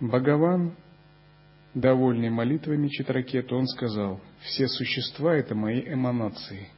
Бхагаван, 0.00 0.76
довольный 1.74 2.30
молитвами 2.30 2.88
Читракету, 2.88 3.56
он 3.56 3.66
сказал, 3.66 4.20
«Все 4.42 4.68
существа– 4.68 5.34
это 5.36 5.56
мои 5.56 5.80
эманации, 5.80 6.68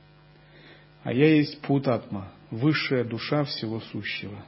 а 1.02 1.12
я 1.12 1.36
есть 1.36 1.60
Путатма, 1.60 2.32
высшая 2.50 3.04
душа 3.04 3.44
всего 3.44 3.80
сущего. 3.80 4.42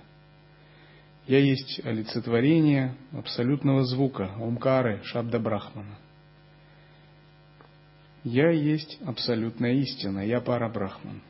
Я 1.26 1.38
есть 1.38 1.84
олицетворение 1.84 2.94
абсолютного 3.12 3.84
звука, 3.84 4.32
Омкары, 4.36 5.00
Шабда 5.04 5.38
Брахмана. 5.38 5.98
Я 8.24 8.50
есть 8.50 8.98
абсолютная 9.04 9.74
истина, 9.74 10.20
я 10.20 10.40
пара 10.40 10.68
Брахман. 10.68 11.22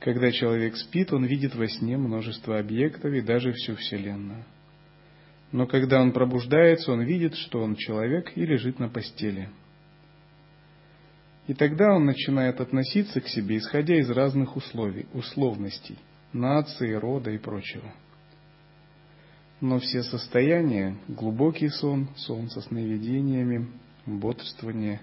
Когда 0.00 0.32
человек 0.32 0.76
спит, 0.76 1.12
он 1.12 1.24
видит 1.24 1.54
во 1.54 1.68
сне 1.68 1.96
множество 1.96 2.58
объектов 2.58 3.12
и 3.12 3.20
даже 3.20 3.52
всю 3.52 3.76
Вселенную. 3.76 4.44
Но 5.50 5.66
когда 5.66 6.00
он 6.00 6.12
пробуждается, 6.12 6.92
он 6.92 7.02
видит, 7.02 7.34
что 7.34 7.62
он 7.62 7.74
человек 7.74 8.36
и 8.36 8.44
лежит 8.44 8.78
на 8.78 8.88
постели. 8.88 9.48
И 11.46 11.54
тогда 11.54 11.94
он 11.94 12.04
начинает 12.04 12.60
относиться 12.60 13.20
к 13.22 13.28
себе, 13.28 13.56
исходя 13.56 13.98
из 13.98 14.10
разных 14.10 14.56
условий, 14.56 15.06
условностей, 15.14 15.98
нации, 16.34 16.92
рода 16.92 17.30
и 17.30 17.38
прочего. 17.38 17.90
Но 19.60 19.78
все 19.78 20.02
состояния, 20.02 20.98
глубокий 21.08 21.68
сон, 21.68 22.10
сон 22.16 22.50
со 22.50 22.60
сновидениями, 22.60 23.68
бодрствование 24.04 25.00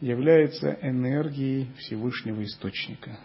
является 0.00 0.78
энергией 0.80 1.68
Всевышнего 1.78 2.44
Источника. 2.44 3.18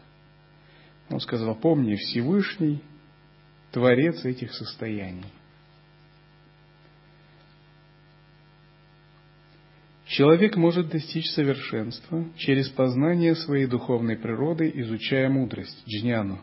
Он 1.09 1.19
сказал, 1.19 1.55
помни, 1.55 1.95
Всевышний– 1.95 2.81
Творец 3.71 4.23
этих 4.23 4.53
состояний. 4.53 5.25
Человек 10.13 10.55
может 10.57 10.89
достичь 10.89 11.27
совершенства 11.31 12.23
через 12.37 12.69
познание 12.69 13.35
своей 13.35 13.65
духовной 13.65 14.15
природы, 14.15 14.71
изучая 14.75 15.27
мудрость, 15.27 15.83
джняну, 15.87 16.39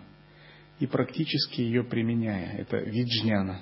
и 0.80 0.88
практически 0.88 1.60
ее 1.60 1.84
применяя. 1.84 2.56
Это 2.58 2.78
виджняна 2.78 3.60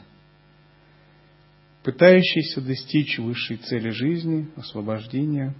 пытающийся 1.82 2.60
достичь 2.60 3.18
высшей 3.18 3.56
цели 3.58 3.90
жизни, 3.90 4.50
освобождения, 4.56 5.54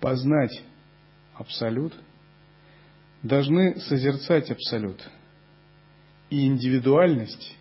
познать 0.00 0.62
Абсолют, 1.34 1.92
должны 3.22 3.80
созерцать 3.80 4.50
Абсолют 4.50 5.00
и 6.30 6.46
индивидуальность, 6.46 7.56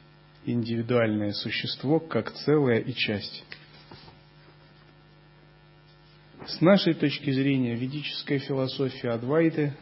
индивидуальное 0.45 1.31
существо 1.31 1.99
как 1.99 2.31
целое 2.33 2.79
и 2.79 2.93
часть. 2.93 3.43
С 6.47 6.61
нашей 6.61 6.93
точки 6.93 7.29
зрения 7.29 7.75
ведическая 7.75 8.39
философия 8.39 9.09
Адвайты, 9.09 9.73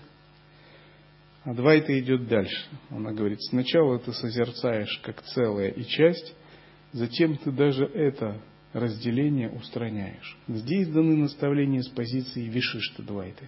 Адвайта 1.44 2.00
идет 2.00 2.28
дальше. 2.28 2.68
Она 2.90 3.12
говорит, 3.12 3.38
сначала 3.44 4.00
ты 4.00 4.12
созерцаешь 4.14 5.00
как 5.04 5.22
целое 5.22 5.70
и 5.70 5.86
часть, 5.86 6.36
затем 6.92 7.38
ты 7.38 7.52
даже 7.52 7.86
это 7.86 8.42
разделение 8.74 9.52
устраняешь. 9.52 10.38
Здесь 10.48 10.88
даны 10.88 11.16
наставления 11.18 11.84
с 11.84 11.88
позиции 11.90 12.50
Вишишта 12.50 13.04
Двайты. 13.04 13.48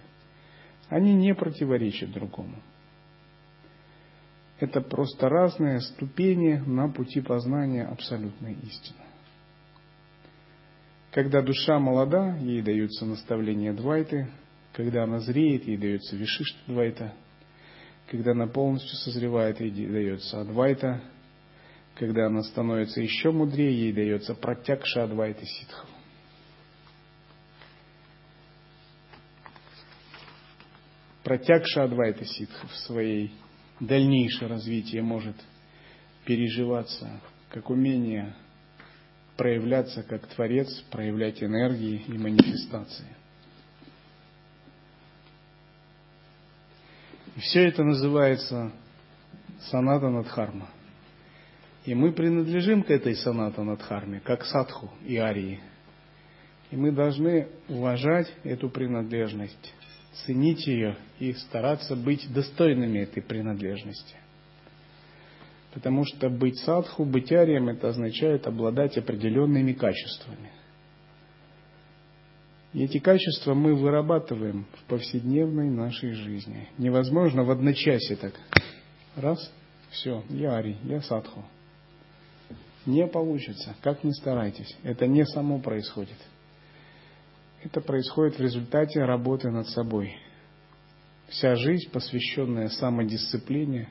Они 0.88 1.12
не 1.12 1.34
противоречат 1.34 2.12
другому. 2.12 2.62
Это 4.60 4.80
просто 4.80 5.28
разные 5.28 5.80
ступени 5.80 6.62
на 6.64 6.88
пути 6.88 7.20
познания 7.20 7.84
абсолютной 7.84 8.54
истины. 8.62 9.07
Когда 11.10 11.42
душа 11.42 11.78
молода, 11.78 12.36
ей 12.36 12.62
даются 12.62 13.04
наставления 13.06 13.72
Двайты, 13.72 14.28
когда 14.72 15.04
она 15.04 15.20
зреет, 15.20 15.64
ей 15.64 15.76
дается 15.76 16.16
Вишишта 16.16 16.58
Двайта, 16.66 17.14
когда 18.10 18.32
она 18.32 18.46
полностью 18.46 18.96
созревает, 18.96 19.60
ей 19.60 19.70
дается 19.86 20.40
Адвайта– 20.40 21.02
когда 21.98 22.26
она 22.26 22.42
становится 22.42 23.00
еще 23.00 23.32
мудрее, 23.32 23.72
ей 23.72 23.92
дается 23.92 24.34
протягша 24.34 25.04
Адвайта 25.04 25.44
ситхов. 25.44 25.88
Протягша 31.24 31.84
Адвайта 31.84 32.24
ситхов 32.24 32.70
в 32.70 32.76
своей 32.86 33.32
дальнейшее 33.80 34.48
развитие 34.48 35.02
может 35.02 35.36
переживаться 36.24 37.20
как 37.50 37.68
умение 37.68 38.34
проявляться 39.38 40.02
как 40.02 40.26
Творец, 40.26 40.68
проявлять 40.90 41.42
энергии 41.42 42.02
и 42.08 42.18
манифестации. 42.18 43.06
И 47.36 47.40
все 47.40 47.68
это 47.68 47.84
называется 47.84 48.72
саната 49.70 50.10
надхарма. 50.10 50.68
И 51.84 51.94
мы 51.94 52.12
принадлежим 52.12 52.82
к 52.82 52.90
этой 52.90 53.14
саната 53.14 53.62
надхарме, 53.62 54.20
как 54.20 54.44
садху 54.44 54.90
и 55.06 55.16
арии. 55.16 55.60
И 56.72 56.76
мы 56.76 56.90
должны 56.90 57.48
уважать 57.68 58.30
эту 58.42 58.68
принадлежность, 58.68 59.72
ценить 60.26 60.66
ее 60.66 60.96
и 61.20 61.32
стараться 61.32 61.94
быть 61.94 62.30
достойными 62.32 62.98
этой 62.98 63.22
принадлежности. 63.22 64.16
Потому 65.78 66.04
что 66.04 66.28
быть 66.28 66.58
садху, 66.58 67.04
быть 67.04 67.30
арием, 67.30 67.68
это 67.68 67.90
означает 67.90 68.48
обладать 68.48 68.98
определенными 68.98 69.72
качествами. 69.72 70.50
И 72.72 72.82
эти 72.82 72.98
качества 72.98 73.54
мы 73.54 73.76
вырабатываем 73.76 74.66
в 74.72 74.88
повседневной 74.88 75.70
нашей 75.70 76.14
жизни. 76.14 76.68
Невозможно 76.78 77.44
в 77.44 77.50
одночасье 77.52 78.16
так. 78.16 78.32
Раз, 79.14 79.52
все, 79.90 80.24
я 80.30 80.56
ари, 80.56 80.78
я 80.82 81.00
садху. 81.00 81.44
Не 82.84 83.06
получится, 83.06 83.76
как 83.80 84.02
ни 84.02 84.10
старайтесь. 84.10 84.76
Это 84.82 85.06
не 85.06 85.24
само 85.26 85.60
происходит. 85.60 86.18
Это 87.62 87.80
происходит 87.80 88.36
в 88.36 88.42
результате 88.42 89.04
работы 89.04 89.48
над 89.52 89.68
собой. 89.68 90.16
Вся 91.28 91.54
жизнь, 91.54 91.88
посвященная 91.92 92.68
самодисциплине, 92.68 93.90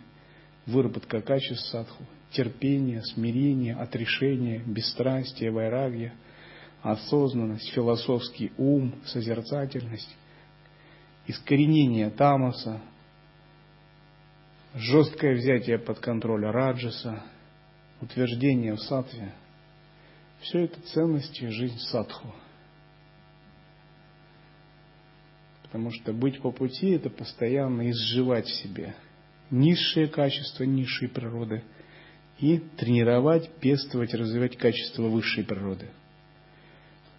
выработка 0.67 1.21
качеств 1.21 1.69
садху, 1.69 2.03
терпение, 2.31 3.01
смирение, 3.01 3.75
отрешение, 3.75 4.59
бесстрастие, 4.59 5.49
вайрагья, 5.49 6.13
осознанность, 6.81 7.71
философский 7.71 8.51
ум, 8.57 8.95
созерцательность, 9.05 10.13
искоренение 11.25 12.09
тамаса, 12.09 12.81
жесткое 14.75 15.35
взятие 15.35 15.79
под 15.79 15.99
контроль 15.99 16.45
раджаса, 16.45 17.23
утверждение 18.01 18.73
в 18.75 18.81
сатве, 18.81 19.33
все 20.41 20.65
это 20.65 20.79
ценности 20.81 21.45
жизнь 21.45 21.79
садху. 21.79 22.35
Потому 25.63 25.91
что 25.91 26.13
быть 26.13 26.41
по 26.41 26.51
пути– 26.51 26.89
это 26.91 27.09
постоянно 27.09 27.89
изживать 27.89 28.45
в 28.45 28.61
себе 28.61 28.95
низшие 29.51 30.07
качества 30.07 30.63
низшей 30.63 31.09
природы 31.09 31.63
и 32.39 32.59
тренировать, 32.77 33.49
пестовать, 33.59 34.13
развивать 34.13 34.57
качества 34.57 35.03
высшей 35.03 35.43
природы. 35.43 35.87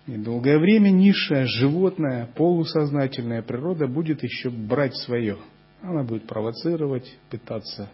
И 0.06 0.16
долгое 0.16 0.58
время 0.58 0.90
низшая 0.90 1.46
животная, 1.46 2.26
полусознательная 2.34 3.42
природа 3.42 3.86
будет 3.86 4.22
еще 4.22 4.48
брать 4.48 4.96
свое. 4.96 5.36
Она 5.82 6.02
будет 6.02 6.26
провоцировать, 6.26 7.14
пытаться 7.30 7.90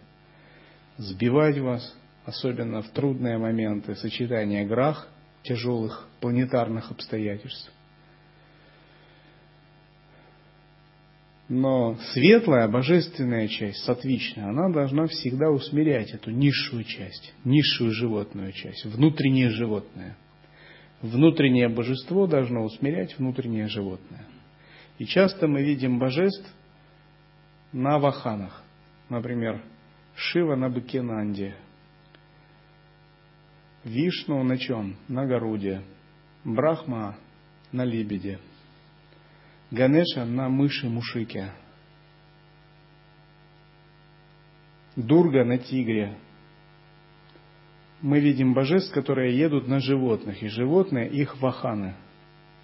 сбивать 0.97 1.57
вас, 1.59 1.95
особенно 2.23 2.81
в 2.81 2.89
трудные 2.91 3.37
моменты 3.37 3.95
сочетания 3.95 4.65
грах, 4.65 5.09
тяжелых 5.43 6.07
планетарных 6.21 6.89
обстоятельств. 6.91 7.71
Но 11.47 11.95
светлая, 12.13 12.67
божественная 12.67 13.47
часть, 13.47 13.83
сатвичная, 13.83 14.49
она 14.49 14.69
должна 14.69 15.05
всегда 15.07 15.51
усмирять 15.51 16.11
эту 16.11 16.31
низшую 16.31 16.83
часть, 16.83 17.33
низшую 17.43 17.91
животную 17.91 18.51
часть, 18.51 18.83
внутреннее 18.85 19.49
животное. 19.49 20.17
Внутреннее 21.01 21.69
божество 21.69 22.25
должно 22.25 22.63
усмирять 22.63 23.17
внутреннее 23.19 23.67
животное. 23.67 24.25
И 24.97 25.05
часто 25.05 25.47
мы 25.47 25.61
видим 25.61 25.99
божеств 25.99 26.51
на 27.71 27.99
ваханах. 27.99 28.63
Например, 29.09 29.61
Шива 30.15 30.55
на 30.55 30.69
быке 30.69 31.03
Нанди, 31.03 31.53
Вишну 33.83 34.43
на 34.43 34.57
чем? 34.57 34.95
На 35.07 35.27
Горуде, 35.27 35.83
Брахма 36.43 37.17
на 37.71 37.85
лебеде, 37.85 38.39
Ганеша 39.75 40.23
на 40.23 40.47
мыши 40.47 40.87
Мушике, 40.87 41.51
Дурга 44.95 45.43
на 45.43 45.57
тигре. 45.57 46.17
Мы 48.01 48.21
видим 48.21 48.53
божеств, 48.53 48.93
которые 48.93 49.37
едут 49.37 49.67
на 49.67 49.81
животных, 49.81 50.41
и 50.41 50.47
животные 50.47 51.09
их 51.09 51.41
ваханы. 51.41 51.95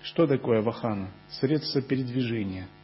Что 0.04 0.26
такое 0.26 0.62
вахана? 0.62 1.12
Средство 1.30 1.82
передвижения– 1.82 2.67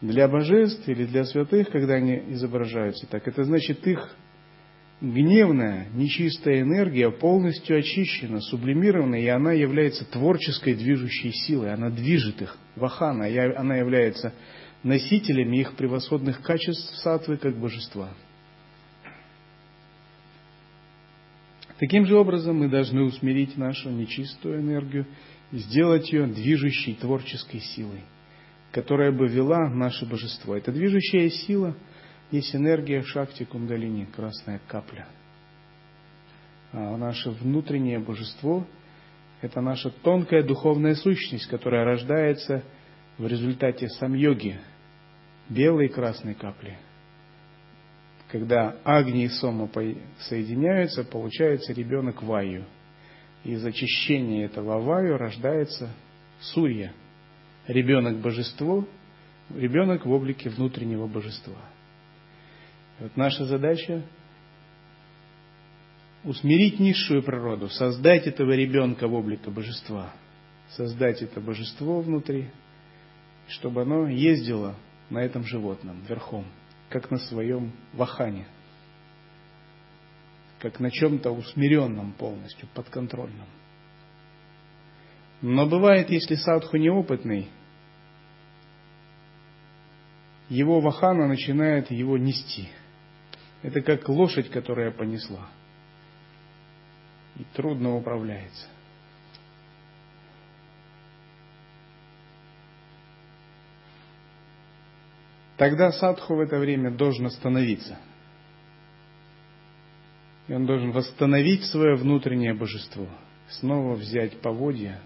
для 0.00 0.28
божеств 0.28 0.86
или 0.88 1.06
для 1.06 1.24
святых, 1.24 1.70
когда 1.70 1.94
они 1.94 2.16
изображаются 2.32 3.06
так, 3.06 3.26
это 3.26 3.44
значит 3.44 3.86
их 3.86 4.14
гневная, 5.00 5.88
нечистая 5.92 6.62
энергия 6.62 7.10
полностью 7.10 7.78
очищена, 7.78 8.40
сублимирована, 8.40 9.16
и 9.16 9.26
она 9.26 9.52
является 9.52 10.04
творческой 10.04 10.74
движущей 10.74 11.32
силой, 11.32 11.72
она 11.72 11.90
движет 11.90 12.40
их, 12.42 12.56
вахана, 12.76 13.26
она 13.56 13.76
является 13.76 14.32
носителями 14.82 15.58
их 15.58 15.74
превосходных 15.74 16.40
качеств 16.42 16.96
сатвы 17.02 17.36
как 17.36 17.58
божества. 17.58 18.10
Таким 21.78 22.06
же 22.06 22.16
образом 22.16 22.58
мы 22.58 22.68
должны 22.68 23.02
усмирить 23.02 23.56
нашу 23.58 23.90
нечистую 23.90 24.60
энергию 24.60 25.06
и 25.52 25.58
сделать 25.58 26.10
ее 26.10 26.26
движущей 26.26 26.94
творческой 26.94 27.60
силой– 27.60 28.00
которая 28.76 29.10
бы 29.10 29.26
вела 29.26 29.70
наше 29.70 30.04
божество. 30.04 30.54
Это 30.54 30.70
движущая 30.70 31.30
сила, 31.30 31.74
есть 32.30 32.54
энергия 32.54 33.02
Шакти 33.02 33.44
Кундалини, 33.44 34.06
красная 34.06 34.60
капля. 34.66 35.06
А 36.72 36.96
наше 36.96 37.30
внутреннее 37.30 37.98
божество– 37.98 38.66
это 39.40 39.60
наша 39.60 39.90
тонкая 39.90 40.42
духовная 40.42 40.94
сущность, 40.94 41.46
которая 41.46 41.84
рождается 41.84 42.62
в 43.18 43.26
результате 43.26 43.88
самьоги, 43.88 44.58
белой 45.48 45.86
и 45.86 45.92
красной 45.92 46.34
капли. 46.34 46.78
Когда 48.28 48.76
Агни 48.82 49.24
и 49.24 49.28
Сома 49.28 49.70
соединяются, 50.18 51.04
получается 51.04 51.72
ребенок 51.72 52.22
Ваю. 52.22 52.64
Из 53.44 53.64
очищения 53.64 54.46
этого 54.46 54.80
Ваю 54.80 55.16
рождается 55.16 55.90
Сурья– 56.40 56.92
ребенок 57.68 58.18
божество, 58.18 58.86
ребенок 59.54 60.06
в 60.06 60.10
облике 60.10 60.48
внутреннего 60.48 61.06
божества. 61.06 61.58
Вот 62.98 63.16
наша 63.16 63.44
задача 63.44 64.02
усмирить 66.24 66.80
низшую 66.80 67.22
природу, 67.22 67.68
создать 67.68 68.26
этого 68.26 68.52
ребенка 68.52 69.06
в 69.06 69.14
облике 69.14 69.50
божества, 69.50 70.12
создать 70.70 71.22
это 71.22 71.40
божество 71.40 72.00
внутри, 72.00 72.50
чтобы 73.48 73.82
оно 73.82 74.08
ездило 74.08 74.76
на 75.10 75.18
этом 75.18 75.44
животном 75.44 76.02
верхом, 76.08 76.46
как 76.88 77.10
на 77.10 77.18
своем 77.18 77.72
вахане, 77.92 78.46
как 80.58 80.80
на 80.80 80.90
чем-то 80.90 81.30
усмиренном 81.30 82.12
полностью, 82.14 82.68
подконтрольном. 82.74 83.46
Но 85.42 85.66
бывает, 85.66 86.10
если 86.10 86.34
садху 86.34 86.78
неопытный, 86.78 87.50
его 90.48 90.80
вахана 90.80 91.28
начинает 91.28 91.90
его 91.90 92.16
нести. 92.16 92.68
Это 93.62 93.80
как 93.80 94.08
лошадь, 94.08 94.50
которая 94.50 94.90
понесла. 94.90 95.48
И 97.36 97.44
трудно 97.54 97.96
управляется. 97.96 98.68
Тогда 105.56 105.90
садху 105.90 106.34
в 106.34 106.40
это 106.40 106.58
время 106.58 106.90
должен 106.90 107.26
остановиться. 107.26 107.98
И 110.48 110.52
он 110.52 110.66
должен 110.66 110.92
восстановить 110.92 111.64
свое 111.64 111.96
внутреннее 111.96 112.54
божество. 112.54 113.08
Снова 113.48 113.94
взять 113.94 114.40
поводья, 114.40 115.00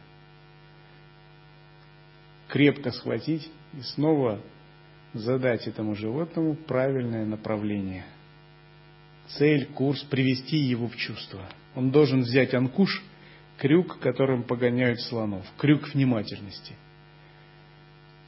крепко 2.48 2.90
схватить 2.90 3.50
и 3.74 3.82
снова 3.82 4.40
задать 5.12 5.66
этому 5.66 5.94
животному 5.94 6.54
правильное 6.54 7.24
направление. 7.24 8.04
Цель, 9.38 9.66
курс, 9.66 10.02
привести 10.04 10.56
его 10.56 10.88
в 10.88 10.96
чувство. 10.96 11.48
Он 11.74 11.90
должен 11.90 12.22
взять 12.22 12.52
анкуш, 12.54 13.02
крюк, 13.58 14.00
которым 14.00 14.42
погоняют 14.42 15.00
слонов, 15.02 15.46
крюк 15.56 15.94
внимательности. 15.94 16.74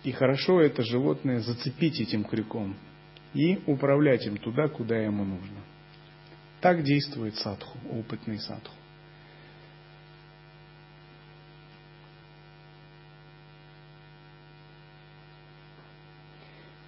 И 0.05 0.13
хорошо 0.13 0.61
это 0.61 0.83
животное 0.83 1.41
зацепить 1.41 2.01
этим 2.01 2.25
крюком 2.25 2.77
и 3.35 3.61
управлять 3.67 4.27
им 4.27 4.37
туда, 4.37 4.69
куда 4.69 4.97
ему 4.97 5.25
нужно. 5.25 5.61
Так 6.61 6.83
действует 6.83 7.37
садху, 7.37 7.79
опытный 7.91 8.39
садху. 8.39 8.75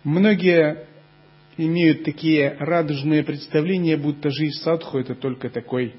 Многие 0.05 0.87
имеют 1.57 2.05
такие 2.05 2.57
радужные 2.59 3.23
представления, 3.23 3.97
будто 3.97 4.31
жизнь 4.31 4.61
садху 4.63 4.99
это 4.99 5.15
только 5.15 5.51
такой 5.51 5.95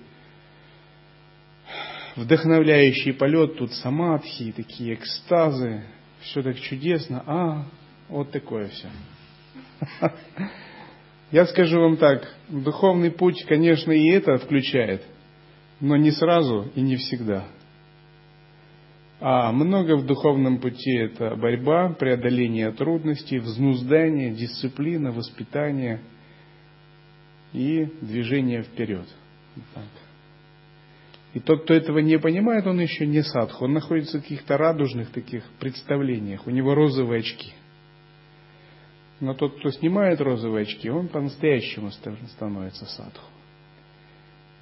вдохновляющий 2.15 3.13
полет, 3.13 3.58
тут 3.58 3.74
самадхи, 3.74 4.54
такие 4.56 4.96
экстазы, 4.96 5.84
все 6.22 6.41
так 6.41 6.60
чудесно, 6.60 7.24
а, 7.26 7.65
вот 8.10 8.32
такое 8.32 8.70
все. 8.70 8.89
Я 11.32 11.46
скажу 11.48 11.82
вам 11.82 11.98
так, 11.98 12.34
духовный 12.50 13.12
путь, 13.12 13.44
конечно, 13.46 13.92
и 13.92 14.08
это 14.10 14.38
включает, 14.38 15.04
но 15.79 15.98
не 15.98 16.12
сразу 16.12 16.71
и 16.75 16.82
не 16.82 16.96
всегда. 16.96 17.46
А 19.20 19.52
много 19.52 19.96
в 19.96 20.06
духовном 20.06 20.60
пути– 20.60 20.92
это 20.98 21.36
борьба, 21.36 21.90
преодоление 21.94 22.72
трудностей, 22.72 23.40
взнуздание, 23.40 24.32
дисциплина, 24.32 25.12
воспитание 25.12 26.02
и 27.54 27.86
движение 28.02 28.63
вперед. 28.63 29.08
И 31.34 31.40
тот, 31.40 31.63
кто 31.63 31.74
этого 31.74 32.00
не 32.00 32.20
понимает, 32.20 32.68
он 32.68 32.80
еще 32.80 33.06
не 33.06 33.22
садху, 33.22 33.66
он 33.66 33.74
находится 33.74 34.20
в 34.20 34.22
каких-то 34.22 34.58
радужных 34.58 35.12
таких 35.12 35.44
представлениях, 35.60 36.46
у 36.48 36.50
него 36.50 36.76
розовые 36.76 37.20
очки. 37.20 37.54
Но 39.22 39.34
тот, 39.34 39.60
кто 39.60 39.72
снимает 39.72 40.20
розовые 40.20 40.63
очки, 40.63 40.90
он 40.90 41.08
по-настоящему 41.08 41.92
становится 41.92 42.86
садху. 42.86 43.30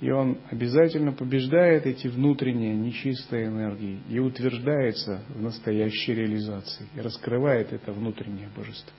И 0.03 0.11
он 0.11 0.37
обязательно 0.51 1.13
побеждает 1.13 1.85
эти 1.85 2.07
внутренние 2.07 2.75
нечистые 2.75 3.47
энергии 3.47 4.01
и 4.09 4.19
утверждается 4.19 5.23
в 5.29 5.41
настоящей 5.41 6.13
реализации, 6.13 6.89
и 6.93 6.99
раскрывает 6.99 7.71
это 7.71 7.93
внутреннее 7.93 8.49
божество. 8.53 8.93